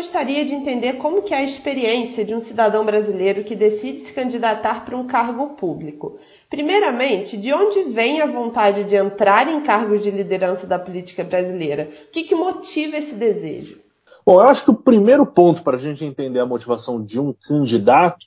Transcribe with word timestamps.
gostaria 0.00 0.46
de 0.46 0.54
entender 0.54 0.94
como 0.94 1.20
que 1.20 1.34
é 1.34 1.36
a 1.36 1.44
experiência 1.44 2.24
de 2.24 2.34
um 2.34 2.40
cidadão 2.40 2.86
brasileiro 2.86 3.44
que 3.44 3.54
decide 3.54 3.98
se 3.98 4.14
candidatar 4.14 4.82
para 4.82 4.96
um 4.96 5.06
cargo 5.06 5.48
público. 5.56 6.18
Primeiramente, 6.48 7.36
de 7.36 7.52
onde 7.52 7.82
vem 7.82 8.22
a 8.22 8.26
vontade 8.26 8.84
de 8.84 8.96
entrar 8.96 9.46
em 9.46 9.60
cargos 9.60 10.02
de 10.02 10.10
liderança 10.10 10.66
da 10.66 10.78
política 10.78 11.22
brasileira? 11.22 11.90
O 12.08 12.10
que, 12.10 12.24
que 12.24 12.34
motiva 12.34 12.96
esse 12.96 13.14
desejo? 13.14 13.78
Bom, 14.24 14.36
eu 14.36 14.48
acho 14.48 14.64
que 14.64 14.70
o 14.70 14.74
primeiro 14.74 15.26
ponto 15.26 15.62
para 15.62 15.76
a 15.76 15.80
gente 15.80 16.02
entender 16.02 16.40
a 16.40 16.46
motivação 16.46 17.04
de 17.04 17.20
um 17.20 17.34
candidato 17.34 18.24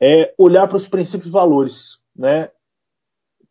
é 0.00 0.32
olhar 0.38 0.68
para 0.68 0.76
os 0.76 0.86
princípios 0.86 1.26
e 1.26 1.32
valores. 1.32 1.98
Né? 2.14 2.48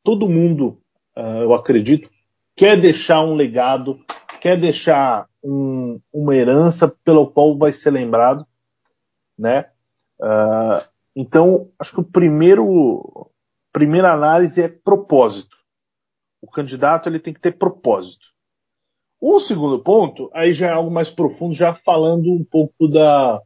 Todo 0.02 0.30
mundo, 0.30 0.80
uh, 1.18 1.42
eu 1.42 1.54
acredito, 1.54 2.10
quer 2.56 2.80
deixar 2.80 3.22
um 3.26 3.36
legado, 3.36 4.00
quer 4.42 4.58
deixar 4.58 5.30
um, 5.44 6.02
uma 6.12 6.36
herança 6.36 6.94
pela 7.04 7.30
qual 7.30 7.56
vai 7.56 7.72
ser 7.72 7.92
lembrado. 7.92 8.46
Né? 9.38 9.70
Uh, 10.20 10.84
então, 11.16 11.70
acho 11.80 11.94
que 11.94 12.00
o 12.02 12.04
primeiro 12.04 13.30
primeira 13.72 14.12
análise 14.12 14.62
é 14.62 14.68
propósito. 14.68 15.56
O 16.42 16.50
candidato 16.50 17.08
ele 17.08 17.20
tem 17.20 17.34
que 17.34 17.40
ter 17.40 17.54
propósito. 17.54 18.26
O 19.20 19.40
segundo 19.40 19.80
ponto, 19.80 20.30
aí 20.34 20.54
já 20.54 20.68
é 20.68 20.72
algo 20.72 20.90
mais 20.90 21.12
profundo, 21.12 21.54
já 21.54 21.74
falando 21.74 22.32
um 22.32 22.44
pouco 22.44 22.88
da, 22.88 23.40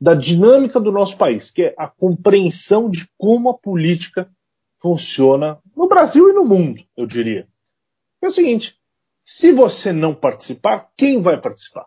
da 0.00 0.14
dinâmica 0.14 0.80
do 0.80 0.90
nosso 0.90 1.16
país, 1.16 1.50
que 1.50 1.62
é 1.62 1.74
a 1.78 1.88
compreensão 1.88 2.90
de 2.90 3.08
como 3.16 3.48
a 3.48 3.56
política 3.56 4.28
funciona 4.82 5.58
no 5.76 5.86
Brasil 5.86 6.28
e 6.28 6.32
no 6.32 6.44
mundo, 6.44 6.82
eu 6.96 7.06
diria. 7.06 7.46
É 8.20 8.26
o 8.26 8.32
seguinte: 8.32 8.79
se 9.32 9.52
você 9.52 9.92
não 9.92 10.12
participar, 10.12 10.90
quem 10.96 11.22
vai 11.22 11.40
participar? 11.40 11.86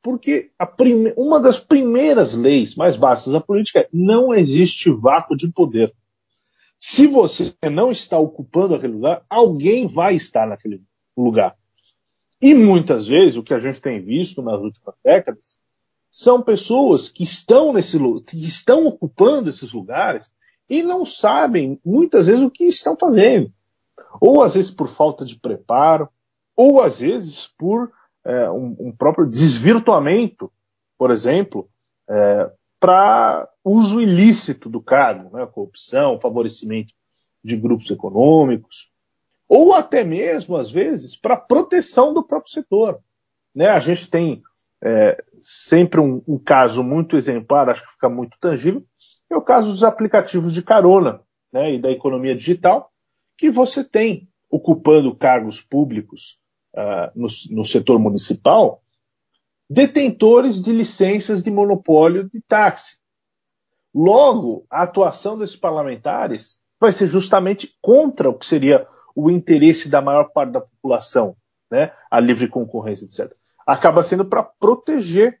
Porque 0.00 0.52
prime... 0.76 1.12
uma 1.16 1.40
das 1.40 1.58
primeiras 1.58 2.34
leis 2.34 2.76
mais 2.76 2.94
básicas 2.94 3.32
da 3.32 3.40
política 3.40 3.80
é 3.80 3.88
não 3.92 4.32
existe 4.32 4.88
vácuo 4.88 5.36
de 5.36 5.50
poder. 5.50 5.92
Se 6.78 7.08
você 7.08 7.52
não 7.68 7.90
está 7.90 8.16
ocupando 8.16 8.76
aquele 8.76 8.92
lugar, 8.92 9.24
alguém 9.28 9.88
vai 9.88 10.14
estar 10.14 10.46
naquele 10.46 10.80
lugar. 11.16 11.56
E 12.40 12.54
muitas 12.54 13.08
vezes, 13.08 13.36
o 13.36 13.42
que 13.42 13.52
a 13.52 13.58
gente 13.58 13.80
tem 13.80 14.00
visto 14.00 14.40
nas 14.40 14.58
últimas 14.58 14.94
décadas, 15.02 15.58
são 16.12 16.40
pessoas 16.40 17.08
que 17.08 17.24
estão, 17.24 17.72
nesse, 17.72 17.98
que 18.24 18.40
estão 18.40 18.86
ocupando 18.86 19.50
esses 19.50 19.72
lugares 19.72 20.32
e 20.70 20.80
não 20.84 21.04
sabem, 21.04 21.80
muitas 21.84 22.28
vezes, 22.28 22.44
o 22.44 22.52
que 22.52 22.66
estão 22.66 22.96
fazendo. 22.96 23.52
Ou 24.20 24.44
às 24.44 24.54
vezes 24.54 24.70
por 24.70 24.88
falta 24.88 25.24
de 25.24 25.40
preparo, 25.40 26.08
ou 26.56 26.80
às 26.80 27.00
vezes 27.00 27.46
por 27.58 27.92
é, 28.24 28.50
um, 28.50 28.76
um, 28.80 28.92
próprio 28.92 29.26
desvirtuamento, 29.26 30.50
por 30.98 31.10
exemplo, 31.10 31.68
é, 32.08 32.50
para 32.80 33.48
uso 33.64 34.00
ilícito 34.00 34.68
do 34.68 34.80
cargo, 34.80 35.36
né, 35.36 35.46
corrupção, 35.46 36.18
favorecimento 36.20 36.92
de 37.44 37.56
grupos 37.56 37.90
econômicos, 37.90 38.90
ou 39.48 39.74
até 39.74 40.02
mesmo, 40.02 40.56
às 40.56 40.70
vezes, 40.70 41.14
para 41.16 41.36
proteção 41.36 42.12
do 42.12 42.24
próprio 42.24 42.52
setor. 42.52 43.00
Né? 43.54 43.68
A 43.68 43.78
gente 43.78 44.10
tem 44.10 44.42
é, 44.82 45.22
sempre 45.38 46.00
um, 46.00 46.22
um, 46.26 46.38
caso 46.38 46.82
muito 46.82 47.16
exemplar, 47.16 47.68
acho 47.68 47.84
que 47.84 47.92
fica 47.92 48.08
muito 48.08 48.36
tangível, 48.40 48.84
é 49.30 49.36
o 49.36 49.42
caso 49.42 49.70
dos 49.70 49.84
aplicativos 49.84 50.52
de 50.52 50.62
carona 50.62 51.20
né, 51.52 51.74
e 51.74 51.78
da 51.78 51.90
economia 51.90 52.34
digital, 52.34 52.92
que 53.36 53.50
você 53.50 53.84
tem 53.84 54.28
ocupando 54.50 55.14
cargos 55.14 55.60
públicos 55.60 56.40
uh, 56.76 57.10
no, 57.14 57.28
no 57.50 57.64
setor 57.64 57.98
municipal 57.98 58.82
detentores 59.68 60.62
de 60.62 60.72
licenças 60.72 61.42
de 61.42 61.50
monopólio 61.50 62.30
de 62.30 62.40
táxi. 62.40 62.98
Logo, 63.92 64.66
a 64.70 64.82
atuação 64.82 65.36
desses 65.38 65.56
parlamentares 65.56 66.60
vai 66.78 66.92
ser 66.92 67.06
justamente 67.06 67.74
contra 67.80 68.30
o 68.30 68.38
que 68.38 68.46
seria 68.46 68.86
o 69.14 69.30
interesse 69.30 69.88
da 69.88 70.02
maior 70.02 70.30
parte 70.32 70.52
da 70.52 70.60
população, 70.60 71.36
né? 71.70 71.92
a 72.10 72.20
livre 72.20 72.48
concorrência, 72.48 73.06
etc. 73.06 73.34
Acaba 73.66 74.02
sendo 74.02 74.24
para 74.26 74.42
proteger 74.42 75.40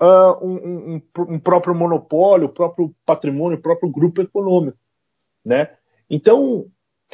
uh, 0.00 0.46
um, 0.46 0.94
um, 0.94 1.02
um, 1.34 1.38
próprio 1.38 1.74
monopólio, 1.74 2.46
o 2.46 2.52
próprio 2.52 2.94
patrimônio, 3.04 3.58
o 3.58 3.62
próprio 3.62 3.90
grupo 3.90 4.20
econômico. 4.20 4.78
Né? 5.44 5.74
Então, 6.08 6.70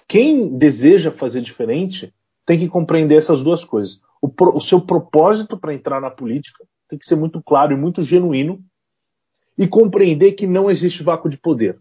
quem 0.08 0.58
deseja 0.58 1.12
fazer 1.12 1.40
diferente 1.40 2.12
tem 2.46 2.58
que 2.58 2.68
compreender 2.68 3.16
essas 3.16 3.42
duas 3.42 3.64
coisas 3.64 4.00
o, 4.20 4.56
o 4.56 4.60
seu 4.60 4.80
propósito 4.80 5.56
para 5.56 5.74
entrar 5.74 6.00
na 6.00 6.10
política 6.10 6.64
tem 6.88 6.98
que 6.98 7.06
ser 7.06 7.16
muito 7.16 7.42
claro 7.42 7.72
e 7.72 7.76
muito 7.76 8.02
genuíno 8.02 8.62
e 9.58 9.66
compreender 9.66 10.32
que 10.32 10.46
não 10.46 10.70
existe 10.70 11.02
vácuo 11.02 11.28
de 11.28 11.38
poder. 11.38 11.78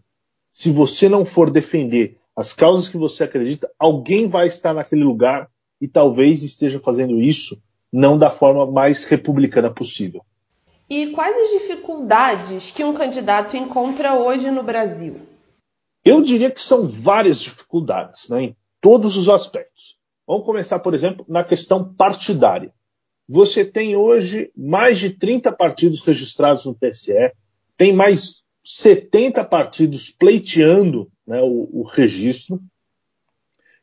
Se 0.51 0.71
você 0.71 1.09
não 1.09 1.25
for 1.25 1.49
defender 1.49 2.17
as 2.35 2.53
causas 2.53 2.87
que 2.87 2.97
você 2.97 3.23
acredita, 3.23 3.69
alguém 3.77 4.27
vai 4.27 4.47
estar 4.47 4.73
naquele 4.73 5.03
lugar 5.03 5.49
e 5.79 5.87
talvez 5.87 6.43
esteja 6.43 6.79
fazendo 6.79 7.21
isso 7.21 7.61
não 7.91 8.17
da 8.17 8.31
forma 8.31 8.65
mais 8.65 9.03
republicana 9.03 9.69
possível. 9.69 10.25
E 10.89 11.11
quais 11.11 11.35
as 11.35 11.61
dificuldades 11.61 12.71
que 12.71 12.83
um 12.83 12.93
candidato 12.93 13.57
encontra 13.57 14.15
hoje 14.15 14.49
no 14.51 14.63
Brasil? 14.63 15.19
Eu 16.03 16.21
diria 16.21 16.51
que 16.51 16.61
são 16.61 16.87
várias 16.87 17.39
dificuldades, 17.39 18.29
né, 18.29 18.43
em 18.43 18.55
todos 18.79 19.17
os 19.17 19.27
aspectos. 19.27 19.94
Vamos 20.27 20.45
começar, 20.45 20.79
por 20.79 20.93
exemplo, 20.93 21.25
na 21.27 21.43
questão 21.43 21.93
partidária. 21.93 22.73
Você 23.27 23.65
tem 23.65 23.95
hoje 23.95 24.51
mais 24.55 24.99
de 24.99 25.11
30 25.11 25.51
partidos 25.51 26.01
registrados 26.01 26.65
no 26.65 26.73
TSE, 26.73 27.33
tem 27.77 27.93
mais 27.93 28.43
70 28.63 29.43
partidos 29.45 30.09
pleiteando 30.09 31.11
né, 31.25 31.41
o, 31.41 31.69
o 31.71 31.83
registro. 31.83 32.61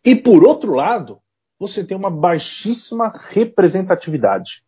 E, 0.04 0.14
por 0.14 0.44
outro 0.44 0.74
lado, 0.74 1.20
você 1.58 1.84
tem 1.84 1.96
uma 1.96 2.10
baixíssima 2.10 3.12
representatividade. 3.30 4.64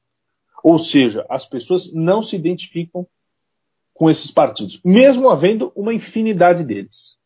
Ou 0.62 0.79
seja, 0.79 1.27
as 1.29 1.45
pessoas 1.45 1.93
não 1.93 2.23
se 2.23 2.37
identificam 2.37 3.06
com 3.93 4.11
esses 4.11 4.31
partidos, 4.31 4.81
mesmo 4.85 5.29
havendo 5.29 5.73
uma 5.77 5.95
infinidade 5.95 6.65
deles. 6.65 7.17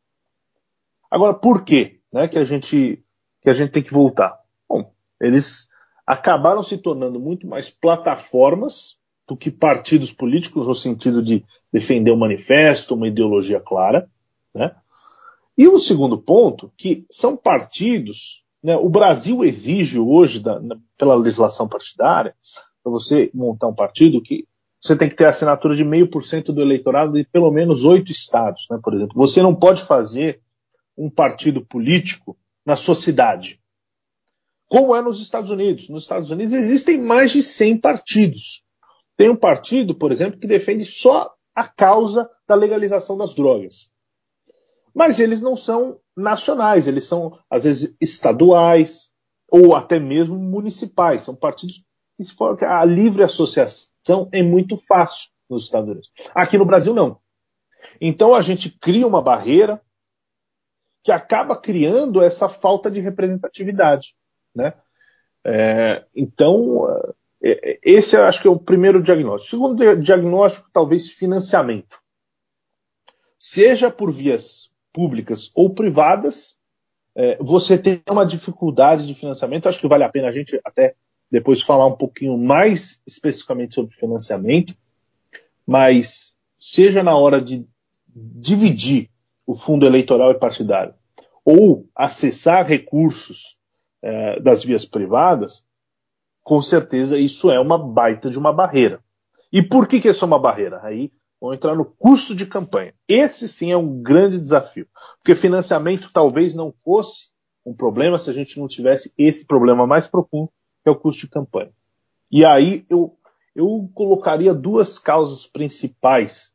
Agora, 1.10 1.32
por 1.32 1.64
quê 1.64 2.00
né, 2.12 2.28
que 2.28 2.38
a 2.38 2.44
gente 2.44 3.02
que 3.48 3.50
a 3.50 3.54
gente 3.54 3.70
tem 3.70 3.82
que 3.82 3.94
voltar? 3.94 4.38
Bom, 4.68 4.92
eles 5.18 5.68
acabaram 6.06 6.62
se 6.62 6.76
tornando 6.76 7.18
muito 7.18 7.46
mais 7.46 7.70
plataformas 7.70 8.98
do 9.26 9.34
que 9.34 9.50
partidos 9.50 10.12
políticos, 10.12 10.66
no 10.66 10.74
sentido 10.74 11.22
de 11.22 11.42
defender 11.72 12.10
um 12.10 12.16
manifesto, 12.18 12.94
uma 12.94 13.08
ideologia 13.08 13.58
clara. 13.58 14.06
Né? 14.54 14.74
E 15.56 15.66
o 15.66 15.78
segundo 15.78 16.18
ponto, 16.18 16.70
que 16.76 17.06
são 17.10 17.38
partidos. 17.38 18.44
Né, 18.62 18.76
o 18.76 18.88
Brasil 18.90 19.42
exige 19.42 19.98
hoje, 19.98 20.40
da, 20.40 20.60
na, 20.60 20.76
pela 20.98 21.14
legislação 21.14 21.66
partidária, 21.66 22.34
para 22.82 22.92
você 22.92 23.30
montar 23.32 23.68
um 23.68 23.74
partido, 23.74 24.20
que 24.20 24.46
você 24.78 24.94
tem 24.94 25.08
que 25.08 25.16
ter 25.16 25.26
assinatura 25.26 25.74
de 25.74 25.84
meio 25.84 26.10
por 26.10 26.22
cento 26.24 26.52
do 26.52 26.60
eleitorado 26.60 27.12
de 27.14 27.24
pelo 27.24 27.50
menos 27.50 27.82
oito 27.82 28.12
estados, 28.12 28.66
né, 28.70 28.78
por 28.82 28.92
exemplo. 28.92 29.14
Você 29.16 29.40
não 29.40 29.54
pode 29.54 29.82
fazer 29.84 30.40
um 30.96 31.08
partido 31.08 31.64
político 31.64 32.36
na 32.68 32.76
sua 32.76 32.94
cidade. 32.94 33.58
Como 34.68 34.94
é 34.94 35.00
nos 35.00 35.22
Estados 35.22 35.50
Unidos. 35.50 35.88
Nos 35.88 36.02
Estados 36.02 36.30
Unidos 36.30 36.52
existem 36.52 37.00
mais 37.00 37.32
de 37.32 37.42
100 37.42 37.78
partidos. 37.78 38.62
Tem 39.16 39.30
um 39.30 39.36
partido, 39.36 39.94
por 39.94 40.12
exemplo, 40.12 40.38
que 40.38 40.46
defende 40.46 40.84
só 40.84 41.34
a 41.54 41.66
causa 41.66 42.28
da 42.46 42.54
legalização 42.54 43.16
das 43.16 43.34
drogas. 43.34 43.90
Mas 44.94 45.18
eles 45.18 45.40
não 45.40 45.56
são 45.56 45.98
nacionais, 46.14 46.86
eles 46.86 47.06
são, 47.06 47.38
às 47.48 47.64
vezes, 47.64 47.96
estaduais 47.98 49.08
ou 49.50 49.74
até 49.74 49.98
mesmo 49.98 50.38
municipais. 50.38 51.22
São 51.22 51.34
partidos 51.34 51.82
que, 52.18 52.24
se 52.24 52.34
for, 52.34 52.62
a 52.62 52.84
livre 52.84 53.22
associação 53.22 54.28
é 54.30 54.42
muito 54.42 54.76
fácil 54.76 55.30
nos 55.48 55.64
Estados 55.64 55.90
Unidos. 55.90 56.10
Aqui 56.34 56.58
no 56.58 56.66
Brasil, 56.66 56.92
não. 56.92 57.18
Então 57.98 58.34
a 58.34 58.42
gente 58.42 58.68
cria 58.68 59.06
uma 59.06 59.22
barreira 59.22 59.80
que 61.08 61.12
acaba 61.12 61.56
criando 61.56 62.22
essa 62.22 62.50
falta 62.50 62.90
de 62.90 63.00
representatividade. 63.00 64.14
Né? 64.54 64.74
É, 65.42 66.04
então, 66.14 66.86
é, 67.42 67.70
é, 67.70 67.80
esse 67.82 68.14
eu 68.14 68.24
acho 68.24 68.42
que 68.42 68.46
é 68.46 68.50
o 68.50 68.58
primeiro 68.58 69.02
diagnóstico. 69.02 69.56
O 69.56 69.68
segundo 69.70 70.02
diagnóstico, 70.02 70.68
talvez 70.70 71.08
financiamento. 71.08 71.98
Seja 73.38 73.90
por 73.90 74.12
vias 74.12 74.70
públicas 74.92 75.50
ou 75.54 75.72
privadas, 75.72 76.58
é, 77.14 77.38
você 77.38 77.78
tem 77.78 78.02
uma 78.10 78.26
dificuldade 78.26 79.06
de 79.06 79.14
financiamento. 79.14 79.66
Acho 79.66 79.80
que 79.80 79.88
vale 79.88 80.04
a 80.04 80.10
pena 80.10 80.28
a 80.28 80.32
gente 80.32 80.60
até 80.62 80.94
depois 81.30 81.62
falar 81.62 81.86
um 81.86 81.96
pouquinho 81.96 82.36
mais 82.36 83.00
especificamente 83.06 83.74
sobre 83.74 83.96
financiamento, 83.96 84.76
mas 85.66 86.36
seja 86.58 87.02
na 87.02 87.16
hora 87.16 87.40
de 87.40 87.66
dividir 88.14 89.08
o 89.46 89.54
fundo 89.54 89.86
eleitoral 89.86 90.32
e 90.32 90.38
partidário 90.38 90.97
ou 91.50 91.88
acessar 91.96 92.66
recursos 92.66 93.56
é, 94.02 94.38
das 94.38 94.62
vias 94.62 94.84
privadas, 94.84 95.64
com 96.42 96.60
certeza 96.60 97.16
isso 97.16 97.50
é 97.50 97.58
uma 97.58 97.78
baita 97.78 98.28
de 98.28 98.38
uma 98.38 98.52
barreira. 98.52 99.02
E 99.50 99.62
por 99.62 99.88
que, 99.88 99.98
que 99.98 100.10
isso 100.10 100.22
é 100.22 100.26
uma 100.26 100.38
barreira? 100.38 100.78
Aí 100.82 101.10
vamos 101.40 101.56
entrar 101.56 101.74
no 101.74 101.86
custo 101.86 102.34
de 102.34 102.44
campanha. 102.44 102.92
Esse 103.08 103.48
sim 103.48 103.72
é 103.72 103.78
um 103.78 104.02
grande 104.02 104.38
desafio, 104.38 104.86
porque 105.16 105.34
financiamento 105.34 106.12
talvez 106.12 106.54
não 106.54 106.70
fosse 106.84 107.30
um 107.64 107.72
problema 107.72 108.18
se 108.18 108.28
a 108.28 108.34
gente 108.34 108.60
não 108.60 108.68
tivesse 108.68 109.10
esse 109.16 109.46
problema 109.46 109.86
mais 109.86 110.06
profundo, 110.06 110.50
que 110.84 110.90
é 110.90 110.92
o 110.92 110.96
custo 110.96 111.22
de 111.22 111.30
campanha. 111.30 111.72
E 112.30 112.44
aí 112.44 112.84
eu, 112.90 113.16
eu 113.56 113.90
colocaria 113.94 114.52
duas 114.52 114.98
causas 114.98 115.46
principais 115.46 116.52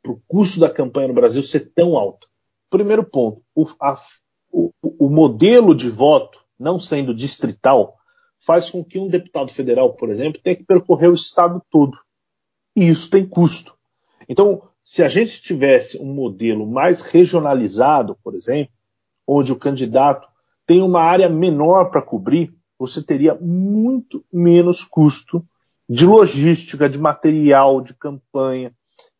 para 0.00 0.12
o 0.12 0.22
custo 0.28 0.60
da 0.60 0.70
campanha 0.70 1.08
no 1.08 1.14
Brasil 1.14 1.42
ser 1.42 1.72
tão 1.74 1.98
alto. 1.98 2.28
Primeiro 2.70 3.02
ponto, 3.02 3.42
o, 3.56 3.66
a, 3.80 3.96
o, 4.56 4.72
o 4.82 5.10
modelo 5.10 5.74
de 5.74 5.90
voto, 5.90 6.38
não 6.58 6.80
sendo 6.80 7.14
distrital, 7.14 7.96
faz 8.38 8.70
com 8.70 8.82
que 8.82 8.98
um 8.98 9.08
deputado 9.08 9.52
federal, 9.52 9.92
por 9.94 10.08
exemplo, 10.08 10.40
tenha 10.42 10.56
que 10.56 10.64
percorrer 10.64 11.10
o 11.10 11.14
estado 11.14 11.62
todo. 11.70 11.98
E 12.74 12.88
isso 12.88 13.10
tem 13.10 13.26
custo. 13.26 13.76
Então, 14.28 14.62
se 14.82 15.02
a 15.02 15.08
gente 15.08 15.42
tivesse 15.42 15.98
um 15.98 16.06
modelo 16.06 16.66
mais 16.66 17.00
regionalizado, 17.02 18.16
por 18.22 18.34
exemplo, 18.34 18.72
onde 19.26 19.52
o 19.52 19.58
candidato 19.58 20.26
tem 20.64 20.80
uma 20.80 21.02
área 21.02 21.28
menor 21.28 21.90
para 21.90 22.02
cobrir, 22.02 22.54
você 22.78 23.02
teria 23.02 23.34
muito 23.34 24.24
menos 24.32 24.84
custo 24.84 25.44
de 25.88 26.06
logística, 26.06 26.88
de 26.88 26.98
material, 26.98 27.80
de 27.80 27.94
campanha. 27.94 28.74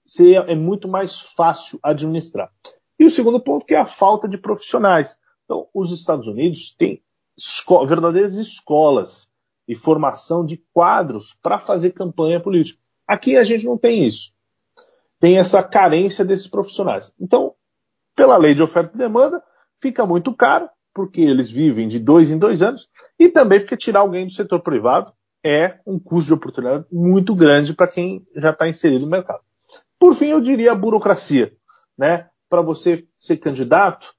Seria, 0.06 0.40
é 0.40 0.54
muito 0.54 0.88
mais 0.88 1.20
fácil 1.20 1.78
administrar. 1.82 2.50
E 2.98 3.04
o 3.04 3.10
segundo 3.10 3.40
ponto 3.40 3.66
que 3.66 3.74
é 3.74 3.78
a 3.78 3.86
falta 3.86 4.28
de 4.28 4.38
profissionais. 4.38 5.16
Então, 5.46 5.68
os 5.72 5.90
Estados 5.92 6.26
Unidos 6.26 6.74
têm 6.76 7.02
esco 7.38 7.86
verdadeiras 7.86 8.34
escolas 8.34 9.30
e 9.66 9.74
formação 9.74 10.44
de 10.44 10.62
quadros 10.72 11.38
para 11.42 11.58
fazer 11.58 11.92
campanha 11.92 12.40
política. 12.40 12.78
Aqui 13.06 13.36
a 13.36 13.44
gente 13.44 13.64
não 13.64 13.78
tem 13.78 14.04
isso. 14.04 14.32
Tem 15.18 15.38
essa 15.38 15.62
carência 15.62 16.24
desses 16.24 16.46
profissionais. 16.46 17.12
Então, 17.18 17.54
pela 18.14 18.36
lei 18.36 18.54
de 18.54 18.62
oferta 18.62 18.94
e 18.94 18.98
demanda, 18.98 19.42
fica 19.80 20.04
muito 20.04 20.34
caro, 20.34 20.68
porque 20.92 21.20
eles 21.20 21.50
vivem 21.50 21.88
de 21.88 21.98
dois 21.98 22.30
em 22.30 22.38
dois 22.38 22.62
anos, 22.62 22.88
e 23.18 23.28
também 23.28 23.60
porque 23.60 23.76
tirar 23.76 24.00
alguém 24.00 24.26
do 24.26 24.32
setor 24.32 24.60
privado 24.60 25.12
é 25.44 25.78
um 25.86 25.98
custo 25.98 26.26
de 26.26 26.34
oportunidade 26.34 26.86
muito 26.90 27.34
grande 27.34 27.72
para 27.72 27.86
quem 27.86 28.26
já 28.34 28.50
está 28.50 28.68
inserido 28.68 29.04
no 29.04 29.10
mercado. 29.10 29.40
Por 29.98 30.14
fim, 30.14 30.26
eu 30.26 30.40
diria 30.40 30.72
a 30.72 30.74
burocracia. 30.74 31.54
Né? 31.96 32.28
Para 32.48 32.62
você 32.62 33.06
ser 33.16 33.36
candidato, 33.36 34.14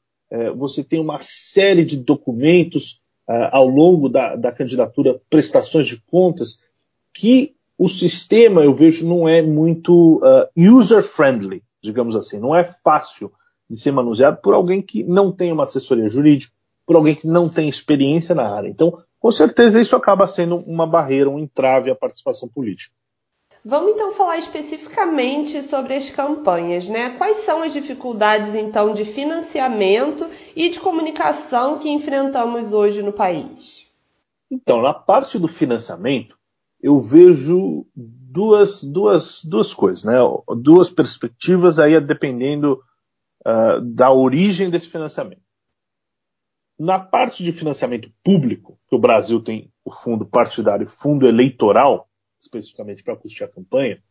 você 0.56 0.84
tem 0.84 1.00
uma 1.00 1.20
série 1.22 1.86
de 1.86 1.98
documentos 1.98 3.02
uh, 3.28 3.50
ao 3.52 3.68
longo 3.68 4.10
da, 4.10 4.36
da 4.36 4.52
candidatura, 4.52 5.20
prestações 5.30 5.88
de 5.88 6.02
contas, 6.02 6.62
que 7.14 7.56
o 7.78 7.88
sistema, 7.88 8.64
eu 8.64 8.74
vejo, 8.74 9.08
não 9.08 9.28
é 9.28 9.42
muito 9.42 10.18
uh, 10.18 10.48
user-friendly, 10.56 11.64
digamos 11.82 12.16
assim. 12.16 12.40
Não 12.40 12.56
é 12.56 12.64
fácil 12.84 13.32
de 13.70 13.78
ser 13.78 13.92
manuseado 13.92 14.38
por 14.42 14.54
alguém 14.54 14.82
que 14.82 15.04
não 15.04 15.32
tem 15.32 15.52
uma 15.52 15.64
assessoria 15.64 16.10
jurídica, 16.10 16.54
por 16.86 16.96
alguém 16.96 17.16
que 17.16 17.28
não 17.28 17.50
tem 17.50 17.70
experiência 17.70 18.34
na 18.34 18.50
área. 18.50 18.70
Então, 18.70 18.98
com 19.20 19.32
certeza, 19.32 19.82
isso 19.82 19.96
acaba 19.96 20.28
sendo 20.28 20.58
uma 20.58 20.88
barreira, 20.88 21.30
um 21.30 21.38
entrave 21.38 21.92
à 21.92 21.96
participação 21.96 22.48
política. 22.48 22.94
Vamos 23.70 23.96
então 23.96 24.14
falar 24.14 24.38
especificamente 24.38 25.62
sobre 25.62 25.94
as 25.94 26.10
campanhas, 26.10 26.88
né? 26.88 27.10
Quais 27.18 27.40
são 27.40 27.64
as 27.64 27.74
dificuldades 27.74 28.56
então 28.56 28.94
de 28.94 29.04
financiamento 29.04 30.26
e 30.56 30.70
de 30.70 30.80
comunicação 30.80 31.78
que 31.78 31.90
enfrentamos 31.90 32.72
hoje 32.72 33.04
no 33.04 33.12
país? 33.12 33.86
Então, 34.50 34.82
na 34.82 34.94
parte 34.94 35.38
do 35.38 35.50
financiamento, 35.50 36.40
eu 36.82 37.02
vejo 37.02 37.86
duas, 37.94 38.86
duas, 38.86 39.44
duas 39.44 39.74
coisas, 39.74 40.06
né? 40.06 40.16
Duas 40.62 40.90
perspectivas 40.90 41.78
aí 41.78 42.00
dependendo 42.00 42.82
uh, 43.46 43.82
da 43.82 44.14
origem 44.14 44.70
desse 44.70 44.88
financiamento. 44.88 45.42
Na 46.80 47.02
parte 47.02 47.44
de 47.44 47.52
financiamento 47.52 48.10
público, 48.24 48.80
que 48.88 48.96
o 48.96 49.00
Brasil 49.00 49.42
tem 49.42 49.70
o 49.84 49.92
fundo 49.92 50.26
partidário 50.26 50.86
e 50.86 50.90
fundo 50.90 51.28
eleitoral, 51.28 52.07
especificamente 52.40 53.04
para 53.04 53.16
custear 53.16 53.50
a 53.50 53.54
campanha, 53.54 54.02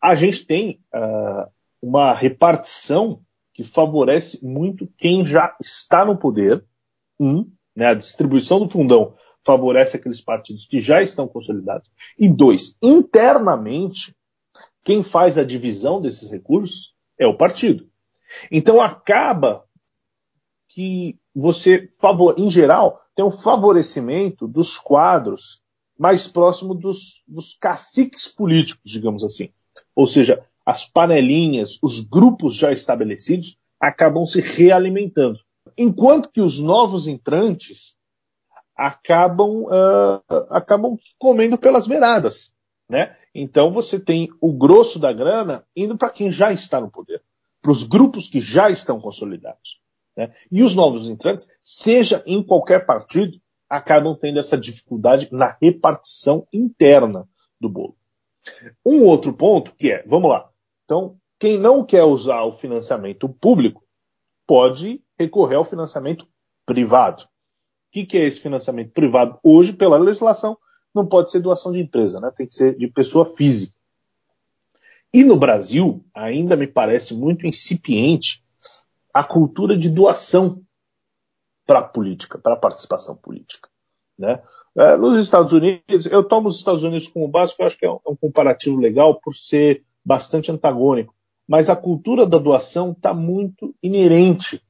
a 0.00 0.14
gente 0.14 0.46
tem 0.46 0.82
uh, 0.94 1.50
uma 1.82 2.12
repartição 2.12 3.22
que 3.52 3.64
favorece 3.64 4.44
muito 4.44 4.88
quem 4.96 5.26
já 5.26 5.54
está 5.60 6.04
no 6.04 6.16
poder. 6.16 6.64
Um, 7.18 7.50
né, 7.76 7.86
a 7.86 7.94
distribuição 7.94 8.58
do 8.58 8.68
fundão 8.68 9.12
favorece 9.44 9.96
aqueles 9.96 10.20
partidos 10.20 10.64
que 10.64 10.80
já 10.80 11.02
estão 11.02 11.28
consolidados. 11.28 11.90
E 12.18 12.28
dois, 12.28 12.78
internamente, 12.82 14.16
quem 14.82 15.02
faz 15.02 15.36
a 15.36 15.44
divisão 15.44 16.00
desses 16.00 16.30
recursos 16.30 16.94
é 17.18 17.26
o 17.26 17.36
partido. 17.36 17.88
Então 18.50 18.80
acaba 18.80 19.64
que 20.68 21.18
você, 21.34 21.90
em 22.36 22.50
geral, 22.50 23.00
tem 23.14 23.24
um 23.24 23.30
favorecimento 23.30 24.46
dos 24.46 24.78
quadros 24.78 25.62
mais 26.00 26.26
próximo 26.26 26.74
dos, 26.74 27.22
dos 27.28 27.52
caciques 27.52 28.26
políticos, 28.26 28.90
digamos 28.90 29.22
assim. 29.22 29.50
Ou 29.94 30.06
seja, 30.06 30.42
as 30.64 30.88
panelinhas, 30.88 31.78
os 31.82 32.00
grupos 32.00 32.56
já 32.56 32.72
estabelecidos 32.72 33.58
acabam 33.78 34.24
se 34.24 34.40
realimentando. 34.40 35.38
Enquanto 35.76 36.30
que 36.32 36.40
os 36.40 36.58
novos 36.58 37.06
entrantes 37.06 37.96
acabam, 38.74 39.64
uh, 39.64 40.22
acabam 40.48 40.96
comendo 41.18 41.58
pelas 41.58 41.86
beiradas. 41.86 42.54
Né? 42.88 43.14
Então 43.34 43.70
você 43.70 44.00
tem 44.00 44.30
o 44.40 44.54
grosso 44.54 44.98
da 44.98 45.12
grana 45.12 45.66
indo 45.76 45.98
para 45.98 46.08
quem 46.08 46.32
já 46.32 46.50
está 46.50 46.80
no 46.80 46.90
poder, 46.90 47.22
para 47.60 47.72
os 47.72 47.82
grupos 47.82 48.26
que 48.26 48.40
já 48.40 48.70
estão 48.70 48.98
consolidados. 48.98 49.82
Né? 50.16 50.32
E 50.50 50.62
os 50.62 50.74
novos 50.74 51.10
entrantes, 51.10 51.46
seja 51.62 52.22
em 52.24 52.42
qualquer 52.42 52.86
partido, 52.86 53.38
acabam 53.70 54.16
tendo 54.20 54.40
essa 54.40 54.58
dificuldade 54.58 55.28
na 55.30 55.56
repartição 55.62 56.46
interna 56.52 57.28
do 57.60 57.68
bolo. 57.68 57.96
Um 58.84 59.04
outro 59.04 59.32
ponto 59.32 59.72
que 59.76 59.92
é, 59.92 60.02
vamos 60.06 60.28
lá. 60.28 60.50
Então, 60.84 61.16
quem 61.38 61.56
não 61.56 61.84
quer 61.84 62.02
usar 62.02 62.42
o 62.42 62.52
financiamento 62.52 63.28
público 63.28 63.84
pode 64.46 65.00
recorrer 65.16 65.54
ao 65.54 65.64
financiamento 65.64 66.26
privado. 66.66 67.22
O 67.22 67.26
que, 67.92 68.04
que 68.04 68.18
é 68.18 68.24
esse 68.24 68.40
financiamento 68.40 68.92
privado? 68.92 69.38
Hoje, 69.42 69.72
pela 69.72 69.96
legislação, 69.96 70.58
não 70.94 71.06
pode 71.06 71.30
ser 71.30 71.40
doação 71.40 71.70
de 71.70 71.78
empresa, 71.80 72.20
né? 72.20 72.32
tem 72.34 72.46
que 72.46 72.54
ser 72.54 72.76
de 72.76 72.88
pessoa 72.88 73.24
física. 73.24 73.74
E 75.12 75.24
no 75.24 75.36
Brasil, 75.36 76.04
ainda 76.14 76.56
me 76.56 76.66
parece 76.66 77.14
muito 77.14 77.46
incipiente 77.46 78.44
a 79.12 79.24
cultura 79.24 79.76
de 79.76 79.88
doação 79.88 80.62
para 81.70 81.78
a 81.78 81.84
política, 81.84 82.36
para 82.36 82.54
a 82.54 82.58
participação 82.58 83.14
política. 83.14 83.68
Né? 84.18 84.42
É, 84.76 84.96
nos 84.96 85.16
Estados 85.20 85.52
Unidos, 85.52 86.04
eu 86.10 86.24
tomo 86.24 86.48
os 86.48 86.56
Estados 86.56 86.82
Unidos 86.82 87.06
como 87.06 87.28
básico, 87.28 87.62
eu 87.62 87.66
acho 87.68 87.78
que 87.78 87.86
é 87.86 87.88
um, 87.88 88.00
é 88.04 88.10
um 88.10 88.16
comparativo 88.16 88.76
legal 88.76 89.20
por 89.20 89.36
ser 89.36 89.84
bastante 90.04 90.50
antagônico, 90.50 91.14
mas 91.46 91.70
a 91.70 91.76
cultura 91.76 92.26
da 92.26 92.38
doação 92.38 92.90
está 92.90 93.14
muito 93.14 93.72
inerente. 93.80 94.60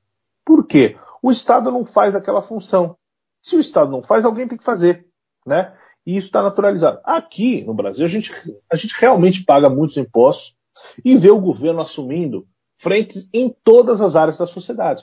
Por 0.45 0.67
quê? 0.67 0.95
O 1.23 1.31
Estado 1.31 1.71
não 1.71 1.87
faz 1.87 2.15
aquela 2.15 2.43
função. 2.43 2.99
Se 3.43 3.57
o 3.57 3.61
Estado 3.61 3.91
não 3.91 4.03
faz, 4.03 4.27
alguém 4.27 4.47
tem 4.47 4.59
que 4.59 4.65
fazer. 4.65 5.07
Né? 5.47 5.73
E 6.05 6.19
isso 6.19 6.27
está 6.27 6.43
naturalizado. 6.43 7.01
Aqui 7.03 7.65
no 7.65 7.73
Brasil, 7.73 8.05
a 8.05 8.09
gente, 8.11 8.31
a 8.71 8.77
gente 8.77 8.95
realmente 8.99 9.43
paga 9.43 9.71
muitos 9.71 9.97
impostos 9.97 10.55
e 11.03 11.17
vê 11.17 11.31
o 11.31 11.41
governo 11.41 11.81
assumindo 11.81 12.47
frentes 12.77 13.31
em 13.33 13.49
todas 13.65 14.03
as 14.03 14.17
áreas 14.17 14.37
da 14.37 14.47
sociedade. 14.47 15.03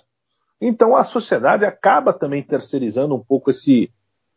Então 0.61 0.95
a 0.95 1.03
sociedade 1.03 1.65
acaba 1.65 2.13
também 2.13 2.41
terceirizando 2.41 3.15
um 3.15 3.23
pouco 3.23 3.51
esse, 3.51 3.91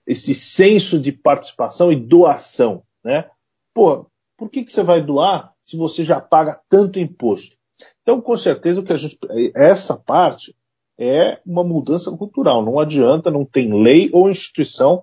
esse 0.06 0.34
senso 0.34 1.00
de 1.00 1.12
participação 1.12 1.90
e 1.90 1.96
doação, 1.96 2.82
né? 3.02 3.30
Pô, 3.72 4.06
por 4.36 4.50
que, 4.50 4.64
que 4.64 4.72
você 4.72 4.82
vai 4.82 5.00
doar 5.00 5.52
se 5.62 5.76
você 5.76 6.04
já 6.04 6.20
paga 6.20 6.60
tanto 6.68 6.98
imposto? 6.98 7.56
Então, 8.02 8.20
com 8.20 8.36
certeza, 8.36 8.80
o 8.80 8.84
que 8.84 8.92
a 8.92 8.96
gente, 8.96 9.18
essa 9.54 9.96
parte 9.96 10.54
é 10.98 11.40
uma 11.46 11.64
mudança 11.64 12.10
cultural. 12.10 12.64
Não 12.64 12.78
adianta, 12.78 13.30
não 13.30 13.44
tem 13.44 13.82
lei 13.82 14.10
ou 14.12 14.28
instituição 14.28 15.02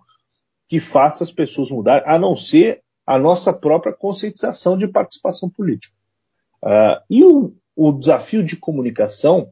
que 0.67 0.79
faça 0.79 1.23
as 1.23 1.31
pessoas 1.31 1.71
mudar, 1.71 2.03
a 2.05 2.19
não 2.19 2.35
ser 2.35 2.83
a 3.05 3.17
nossa 3.17 3.53
própria 3.53 3.93
conscientização 3.93 4.77
de 4.77 4.87
participação 4.87 5.49
política. 5.49 5.95
Uh, 6.61 7.01
e 7.09 7.23
o, 7.23 7.55
o 7.75 7.91
desafio 7.93 8.43
de 8.43 8.57
comunicação 8.57 9.51